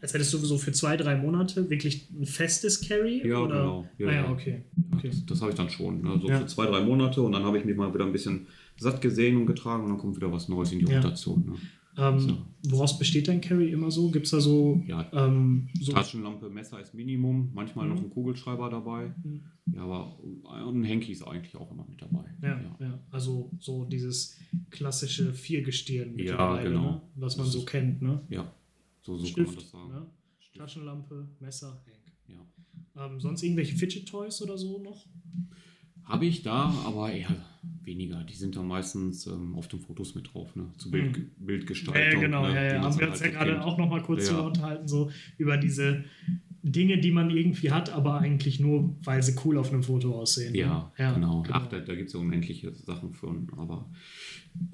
[0.00, 3.24] als hättest du so für zwei, drei Monate wirklich ein festes Carry?
[3.24, 3.58] Ja, oder?
[3.60, 3.88] genau.
[3.98, 4.30] Ja, ah, ja, ja.
[4.32, 4.62] okay.
[4.90, 5.08] Ja, okay.
[5.10, 6.02] Das, das habe ich dann schon.
[6.02, 6.18] Ne?
[6.20, 6.38] So Ja.
[6.40, 9.36] für zwei, drei Monate und dann habe ich mich mal wieder ein bisschen satt gesehen
[9.36, 10.96] und getragen und dann kommt wieder was Neues in die Ja.
[11.00, 11.44] Rotation.
[11.46, 11.52] Ne?
[11.96, 12.36] Ähm, So.
[12.68, 14.10] Woraus besteht dein Carry immer so?
[14.10, 18.04] Gibt es da so, Ja, ähm, so Taschenlampe, Messer ist Minimum, manchmal noch Mhm.
[18.04, 19.12] ein Kugelschreiber dabei.
[19.22, 19.42] Mhm.
[19.74, 20.16] Ja, aber
[20.70, 22.24] ein Henki ist eigentlich auch immer mit dabei.
[22.40, 24.36] Ja, ja, also so dieses
[24.70, 26.90] klassische Viergestirn Ja, mittlerweile, genau.
[26.92, 27.02] ne?
[27.16, 28.00] was man Das so kennt.
[28.00, 28.20] Ne?
[28.30, 28.50] Ja,
[29.02, 29.88] so, so kann Stift, man das sagen.
[29.92, 30.06] ne?
[30.56, 32.38] Taschenlampe, Messer, Henk.
[32.96, 33.06] Ja.
[33.06, 35.06] Ähm, sonst irgendwelche Fidget Toys oder so noch?
[36.04, 37.28] Habe ich da, aber eher
[37.84, 38.22] weniger.
[38.24, 40.66] Die sind dann meistens ähm, auf den Fotos mit drauf, ne?
[40.76, 41.30] Zu Bild, Mhm.
[41.38, 42.20] Bildgestaltung.
[42.20, 42.54] Ja, genau, ne?
[42.54, 42.82] ja, ja.
[42.82, 44.40] Haben wir uns halt ja gerade auch noch mal kurz Ja.
[44.40, 46.04] unterhalten, so über diese
[46.64, 50.52] Dinge, die man irgendwie hat, aber eigentlich nur, weil sie cool auf einem Foto aussehen.
[50.52, 50.58] ne?
[50.58, 51.44] Ja, genau.
[51.50, 53.34] Ach, da, da gibt es ja unendliche Sachen für.
[53.56, 53.86] Aber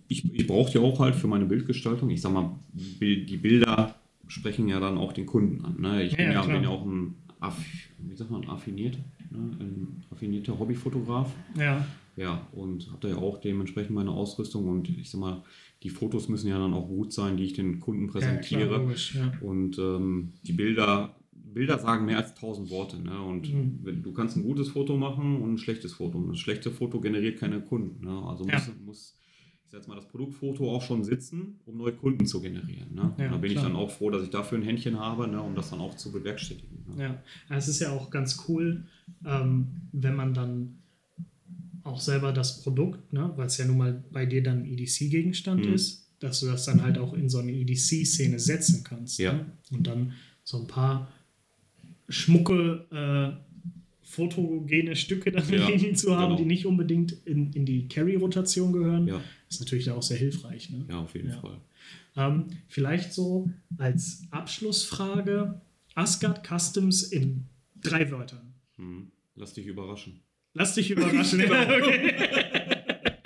[0.08, 2.10] ich, ich brauche die auch halt für meine Bildgestaltung.
[2.10, 3.94] Ich sag mal, die Bilder
[4.26, 5.80] sprechen ja dann auch den Kunden an.
[5.80, 6.02] Ne?
[6.04, 7.56] Ich Ja, bin, ja, ja, bin ja auch ein, Aff,
[7.98, 8.98] wie sagt man, affiniert,
[9.30, 9.38] ne?
[9.60, 11.32] ein affinierter Hobbyfotograf.
[11.56, 11.84] ja.
[12.16, 14.66] Ja, und habe da ja auch dementsprechend meine Ausrüstung.
[14.66, 15.44] Und ich sag mal,
[15.84, 18.66] die Fotos müssen ja dann auch gut sein, die ich den Kunden Ja, präsentiere.
[18.66, 19.32] klar, logisch, ja.
[19.40, 22.98] Und ähm, die Bilder, Bilder sagen mehr als tausend Worte.
[23.00, 23.22] Ne?
[23.22, 23.78] Und Mhm.
[23.84, 26.18] wenn, du kannst ein gutes Foto machen und ein schlechtes Foto.
[26.18, 28.04] Und das schlechte Foto generiert keine Kunden.
[28.04, 28.20] Ne?
[28.26, 28.54] Also Ja.
[28.54, 29.17] muss, muss,
[29.68, 32.94] ich sag jetzt mal, das Produktfoto auch schon sitzen, um neue Kunden zu generieren.
[32.94, 33.14] Ne?
[33.18, 33.64] Ja, da bin klar.
[33.64, 35.42] ich dann auch froh, dass ich dafür ein Händchen habe, ne?
[35.42, 36.84] um das dann auch zu bewerkstelligen.
[36.96, 37.20] Ne?
[37.50, 38.84] Ja, es ist ja auch ganz cool,
[39.26, 40.78] ähm, wenn man dann
[41.84, 45.74] auch selber das Produkt, ne, weil es ja nun mal bei dir dann EDC-Gegenstand Mhm.
[45.74, 49.18] ist, dass du das dann halt auch in so eine EDC-Szene setzen kannst.
[49.18, 49.34] Ja.
[49.34, 49.46] Ne?
[49.70, 50.12] Und dann
[50.44, 51.08] so ein paar
[52.08, 53.36] schmucke, äh,
[54.02, 56.36] fotogene Stücke dann Ja, zu haben, genau.
[56.38, 60.70] die nicht unbedingt in, in die Carry-Rotation gehören, Ja, ist natürlich da auch sehr hilfreich.
[60.70, 60.86] Ne?
[60.88, 61.40] ja, auf jeden Ja.
[61.40, 61.60] Fall.
[62.16, 65.60] Ähm, vielleicht so als Abschlussfrage:
[65.94, 67.46] Asgard Customs in
[67.80, 68.54] drei Wörtern.
[68.76, 69.10] Mhm.
[69.36, 70.20] Lass dich überraschen.
[70.54, 71.40] Lass dich überraschen.
[71.48, 71.88] Genau.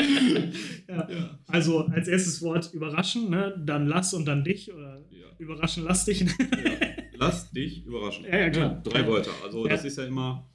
[0.88, 1.38] ja, ja.
[1.46, 3.54] Also als erstes Wort überraschen, ne?
[3.64, 5.00] dann lass und dann dich oder
[5.38, 6.20] überraschen, lass dich.
[6.20, 6.26] Ja.
[7.14, 8.24] Lass dich überraschen.
[8.24, 8.80] Ja, ja, klar.
[8.82, 9.06] drei.
[9.06, 9.30] Wörter.
[9.44, 10.50] Also das ist ja immer,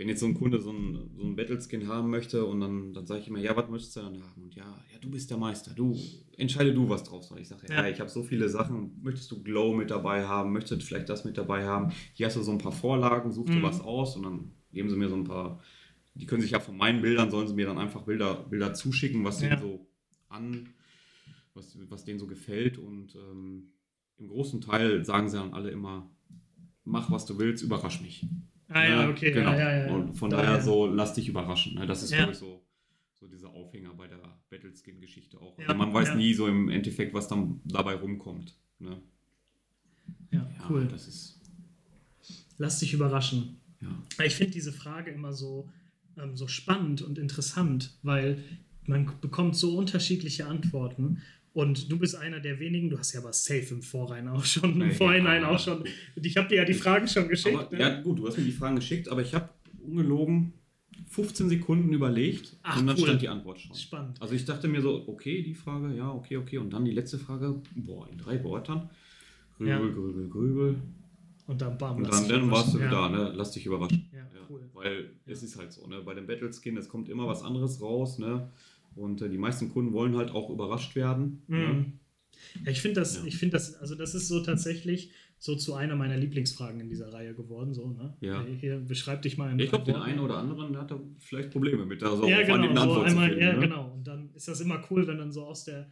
[0.00, 3.06] wenn jetzt so ein Kunde so ein, so ein Battleskin haben möchte und dann, dann
[3.06, 4.42] sage ich immer, ja, was möchtest du dann haben?
[4.44, 5.94] Und ja, ja, du bist der Meister, du
[6.38, 7.38] entscheide du, was drauf soll.
[7.38, 7.88] Ich sage, ja, Ja.
[7.90, 11.26] ich habe so viele Sachen, möchtest du Glow mit dabei haben, möchtest du vielleicht das
[11.26, 11.92] mit dabei haben?
[12.14, 13.62] Hier hast du so ein paar Vorlagen, such dir Mhm.
[13.62, 15.60] was aus und dann geben sie mir so ein paar,
[16.14, 19.22] die können sich ja von meinen Bildern, sollen sie mir dann einfach Bilder, Bilder zuschicken,
[19.22, 19.50] was Ja.
[19.50, 19.86] denen so
[20.30, 20.70] an,
[21.52, 23.64] was, was denen so gefällt und ähm,
[24.16, 26.08] im großen Teil sagen sie dann alle immer,
[26.84, 28.24] mach was du willst, überrasch mich.
[28.72, 29.10] Ah ja, Ne?
[29.12, 29.32] okay.
[29.32, 29.50] Genau.
[29.52, 29.92] Ja, ja, ja.
[29.92, 31.74] Und von Da, daher so, lass dich überraschen.
[31.74, 31.86] Ne?
[31.86, 32.62] Das ist, glaube ich, so,
[33.14, 35.58] so dieser Aufhänger bei der Battleskin-Geschichte auch.
[35.58, 38.54] Also man weiß nie so im Endeffekt, was dann dabei rumkommt.
[38.78, 39.00] Ne?
[40.32, 40.86] Ja, cool.
[40.90, 41.36] Das ist,
[42.58, 43.56] Lass dich überraschen.
[43.80, 44.24] ja.
[44.24, 45.68] Ich finde diese Frage immer so,
[46.18, 48.42] ähm, so spannend und interessant, weil
[48.86, 51.22] man bekommt so unterschiedliche Antworten.
[51.52, 54.80] Und du bist einer der wenigen, du hast ja aber safe im Vorhinein auch schon,
[54.80, 55.48] im Ja, Vorhinein ja.
[55.48, 55.82] auch schon.
[56.22, 57.58] Ich habe dir ja die Fragen schon geschickt.
[57.58, 57.80] Aber, ne?
[57.80, 59.48] ja, gut, du hast mir die Fragen geschickt, aber ich habe
[59.84, 60.52] ungelogen
[61.08, 63.02] 15 Sekunden überlegt Ach, und dann cool.
[63.04, 63.74] stand die Antwort schon.
[63.74, 64.22] Spannend.
[64.22, 66.58] Also ich dachte mir so, okay, die Frage, ja, okay, okay.
[66.58, 68.88] Und dann die letzte Frage, boah, in drei Wörtern.
[69.56, 69.78] Grübel, Ja.
[69.80, 70.76] grübel, grübel.
[71.48, 71.96] Und dann bam.
[71.96, 73.12] Und dann, dann warst du überraschen.
[73.14, 73.32] da, ne?
[73.34, 74.08] Lass dich überraschen.
[74.12, 74.60] Ja, ja, Ja, cool.
[74.72, 76.00] Weil es ist halt so, ne?
[76.04, 78.48] Bei dem Battleskin, es kommt immer was anderes raus, ne?
[79.00, 81.42] Und äh, die meisten Kunden wollen halt auch überrascht werden.
[81.48, 81.56] Ne?
[81.58, 81.92] Mhm.
[82.64, 83.24] Ja, ich finde das, Ja.
[83.26, 87.12] ich finde das, also das ist so tatsächlich so zu einer meiner Lieblingsfragen in dieser
[87.12, 87.72] Reihe geworden.
[87.72, 88.14] So, ne?
[88.20, 88.44] Ja.
[88.60, 91.50] Hier, beschreib dich mal in Ich glaube, den einen oder anderen der hat da vielleicht
[91.50, 93.42] Probleme mit, da so ja, genau, so einmal, finden.
[93.44, 93.60] ja, ne?
[93.60, 93.92] genau.
[93.94, 95.90] Und dann ist das immer cool, wenn dann so aus der,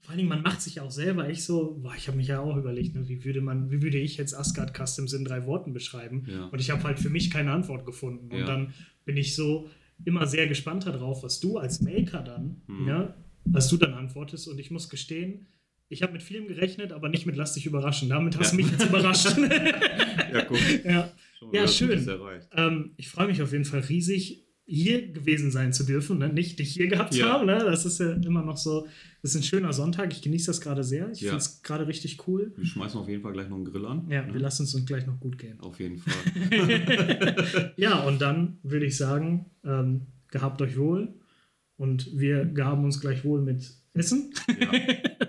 [0.00, 2.26] vor allen Dingen, man macht sich ja auch selber echt so, boah, ich habe mich
[2.28, 5.46] ja auch überlegt, ne, wie würde man, wie würde ich jetzt Asgard Customs in drei
[5.46, 6.24] Worten beschreiben?
[6.26, 6.46] Ja.
[6.46, 8.30] Und ich habe halt für mich keine Antwort gefunden.
[8.32, 8.46] Und Ja.
[8.46, 8.72] dann
[9.04, 9.68] bin ich so
[10.04, 12.88] immer sehr gespannt darauf, was du als Maker dann, Mhm.
[12.88, 14.48] ja, was du dann antwortest.
[14.48, 15.46] Und ich muss gestehen,
[15.88, 18.08] ich habe mit vielem gerechnet, aber nicht mit Lass dich überraschen.
[18.10, 18.62] Damit hast du Ja.
[18.64, 19.28] mich jetzt überrascht.
[20.32, 20.58] Ja, guck.
[20.84, 21.10] ja.
[21.52, 22.06] Ja, schön.
[22.52, 26.28] Ähm, ich freue mich auf jeden Fall riesig, hier gewesen sein zu dürfen, ne?
[26.28, 27.32] nicht dich hier gehabt zu Ja.
[27.32, 27.46] haben.
[27.46, 27.58] Ne?
[27.64, 28.86] Das ist ja immer noch so,
[29.22, 30.12] das ist ein schöner Sonntag.
[30.12, 31.10] Ich genieße das gerade sehr.
[31.10, 31.30] Ich Ja.
[31.30, 32.52] finde es gerade richtig cool.
[32.54, 34.06] Wir schmeißen auf jeden Fall gleich noch einen Grill an.
[34.10, 34.34] Ja, ne?
[34.34, 35.58] wir lassen es uns gleich noch gut gehen.
[35.60, 37.72] Auf jeden Fall.
[37.76, 41.14] ja, und dann würde ich sagen, ähm, gehabt euch wohl.
[41.78, 44.32] Und wir gaben uns gleich wohl mit Essen.
[44.60, 44.68] ja.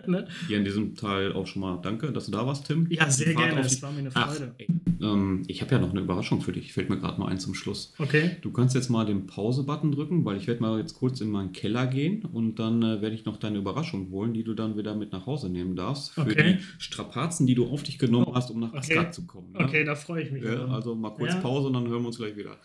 [0.08, 0.28] ne?
[0.48, 2.88] Hier in diesem Teil auch schon mal danke, dass du da warst, Tim.
[2.90, 3.62] Ja, sehr gerne.
[3.62, 4.54] Es war mir eine Ach, Freude.
[4.58, 4.68] ey,
[5.02, 6.74] ähm, ich habe ja noch eine Überraschung für dich.
[6.74, 7.94] Fällt mir gerade mal ein zum Schluss.
[7.98, 8.38] Okay.
[8.42, 11.52] Du kannst jetzt mal den Pause-Button drücken, weil ich werde mal jetzt kurz in meinen
[11.54, 14.96] Keller gehen und dann äh, werde ich noch deine Überraschung holen, die du dann wieder
[14.96, 16.12] mit nach Hause nehmen darfst.
[16.14, 16.58] Für Okay.
[16.60, 18.80] die Strapazen, die du auf dich genommen Oh, hast, um nach okay.
[18.80, 19.52] Asgard zu kommen.
[19.54, 19.60] Ne?
[19.66, 20.44] Okay, da freue ich mich.
[20.44, 20.70] Drauf.
[20.70, 21.40] also mal kurz Ja.
[21.40, 22.58] Pause und dann hören wir uns gleich wieder.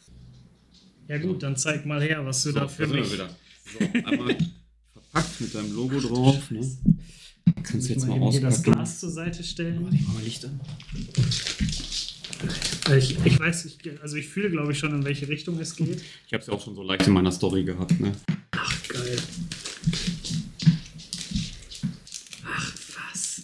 [1.09, 3.07] ja gut, dann zeig mal her, was du So, da für mich...
[3.09, 3.25] So,
[4.05, 4.37] einmal
[5.15, 6.51] verpackt mit deinem Logo drauf.
[6.51, 6.61] Ne?
[7.63, 8.63] Kannst du jetzt mal mal hier das?
[8.63, 9.89] Glas zur Seite stellen.
[9.93, 10.61] Ich mach mal Licht an.
[12.91, 15.77] Äh, Ich, ich weiß, ich, also ich fühle, glaube ich, schon, in welche Richtung es
[15.77, 16.03] geht.
[16.27, 18.13] Ich habe es ja auch schon so leicht in meiner Story gehabt, ne?
[18.53, 19.17] Ach, geil.
[22.45, 22.75] Ach,
[23.11, 23.43] was.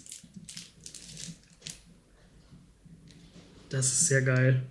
[3.71, 4.63] Das ist sehr geil.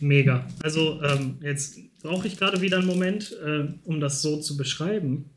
[0.00, 0.46] Mega.
[0.62, 5.30] Also, ähm, jetzt brauche ich gerade wieder einen Moment, äh, um das so zu beschreiben.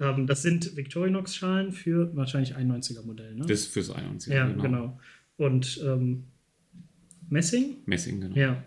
[0.00, 3.42] Ähm, das sind Victorinox-Schalen für wahrscheinlich 91er Modell, ne?
[3.46, 4.32] Das ist fürs 91.
[4.32, 4.98] ja, genau.
[5.36, 6.24] Und ähm,
[7.28, 7.76] Messing?
[7.86, 8.36] Messing, genau.
[8.36, 8.62] Ja.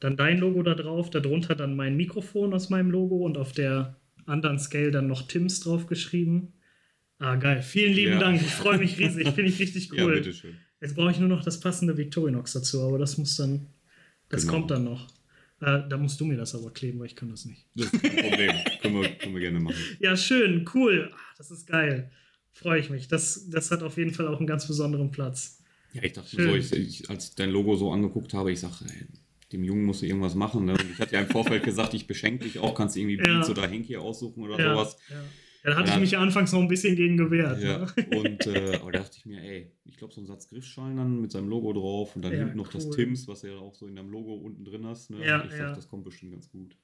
[0.00, 3.96] Dann dein Logo da drauf, darunter dann mein Mikrofon aus meinem Logo und auf der
[4.26, 6.52] anderen Scale dann noch Tims draufgeschrieben.
[7.18, 7.62] Ah, geil.
[7.62, 8.18] Vielen lieben Ja.
[8.20, 8.40] Dank.
[8.42, 9.28] Ich freue mich riesig.
[9.28, 10.16] Finde ich richtig Ja, cool.
[10.16, 10.54] bitteschön.
[10.80, 13.66] Jetzt brauche ich nur noch das passende Victorinox dazu, aber das muss dann.
[14.28, 14.52] Das Genau.
[14.54, 15.06] kommt dann noch.
[15.60, 17.66] Äh, da musst du mir das aber kleben, weil ich kann das nicht.
[17.74, 18.50] Das ist kein Problem.
[18.82, 19.76] können, wir, können wir gerne machen.
[20.00, 21.10] Ja, schön, cool.
[21.14, 22.10] Ah, das ist geil.
[22.52, 23.08] Freue ich mich.
[23.08, 25.62] Das, das hat auf jeden Fall auch einen ganz besonderen Platz.
[25.92, 26.48] Ja, ich dachte Schön.
[26.50, 28.74] so, ich, ich, als ich dein Logo so angeguckt habe, ich sage,
[29.52, 30.66] dem Jungen musst du irgendwas machen.
[30.66, 30.74] Ne?
[30.92, 33.38] Ich hatte ja im Vorfeld gesagt, ich beschenke dich auch, kannst du irgendwie Ja.
[33.38, 34.96] Beats oder Henki aussuchen oder Ja, sowas.
[35.08, 35.22] ja.
[35.66, 35.94] Ja, da hatte Ja.
[35.96, 37.60] ich mich ja anfangs noch ein bisschen gegen gewehrt.
[37.62, 38.18] Ja, Ne?
[38.18, 41.20] und äh, aber da dachte ich mir, ey, ich glaube, so ein Satz Griffschalen dann
[41.20, 42.94] mit seinem Logo drauf und dann Ja, hinten noch das cool.
[42.96, 45.10] Tims, was du ja auch so in deinem Logo unten drin hast.
[45.10, 45.18] Ne?
[45.26, 45.58] Ja, ich ja.
[45.64, 46.76] dachte, das kommt bestimmt ganz gut.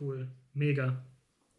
[0.00, 1.04] Cool, mega.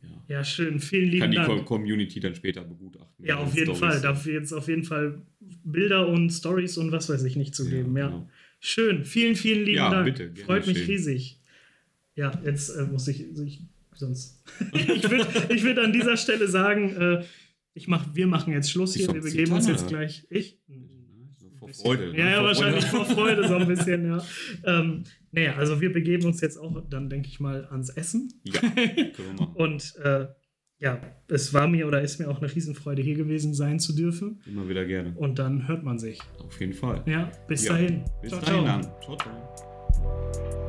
[0.04, 0.10] Ja.
[0.38, 0.80] Ja, schön.
[0.80, 1.48] Vielen lieben Kann die Dank.
[1.48, 3.24] Com- Community dann später begutachten.
[3.24, 3.94] Ja, auf den jeden Stories.
[3.96, 4.02] Fall.
[4.02, 5.22] Darf jetzt auf jeden Fall
[5.64, 7.96] Bilder und Stories und was weiß ich nicht zu geben.
[7.96, 8.30] Ja, genau.
[8.60, 9.06] schön.
[9.06, 10.06] Vielen, vielen lieben Ja, Dank.
[10.06, 11.40] bitte, Freut mich riesig.
[12.16, 13.62] Ja, jetzt äh, muss ich, ich
[14.02, 14.44] sonst.
[14.74, 17.24] ich würde ich würd an dieser Stelle sagen, äh,
[17.74, 19.08] ich mach, wir machen jetzt Schluss hier.
[19.14, 20.28] Wir begeben uns jetzt gleich.
[20.30, 20.60] Ich?
[21.60, 21.70] Vor.
[21.74, 22.12] Freude.
[22.12, 22.18] ne?
[22.18, 23.06] Ja, ja, Vor wahrscheinlich Freude.
[23.06, 24.22] vor Freude so ein bisschen, ja.
[24.66, 28.34] Ähm, naja, also wir begeben uns jetzt auch dann, denke ich mal, ans Essen.
[28.44, 29.56] Ja, können wir machen.
[29.56, 30.28] Und äh,
[30.80, 31.00] ja,
[31.30, 34.42] es war mir oder ist mir auch eine Riesenfreude, hier gewesen sein zu dürfen.
[34.48, 35.14] Immer wieder gerne.
[35.16, 36.20] Und dann hört man sich.
[36.40, 37.04] Auf jeden Fall.
[37.06, 37.74] Ja, bis Ja.
[37.74, 38.04] dahin.
[38.22, 38.66] Bis Ciao, dahin ciao.
[38.66, 38.82] dann.
[39.02, 40.61] Ciao, ciao.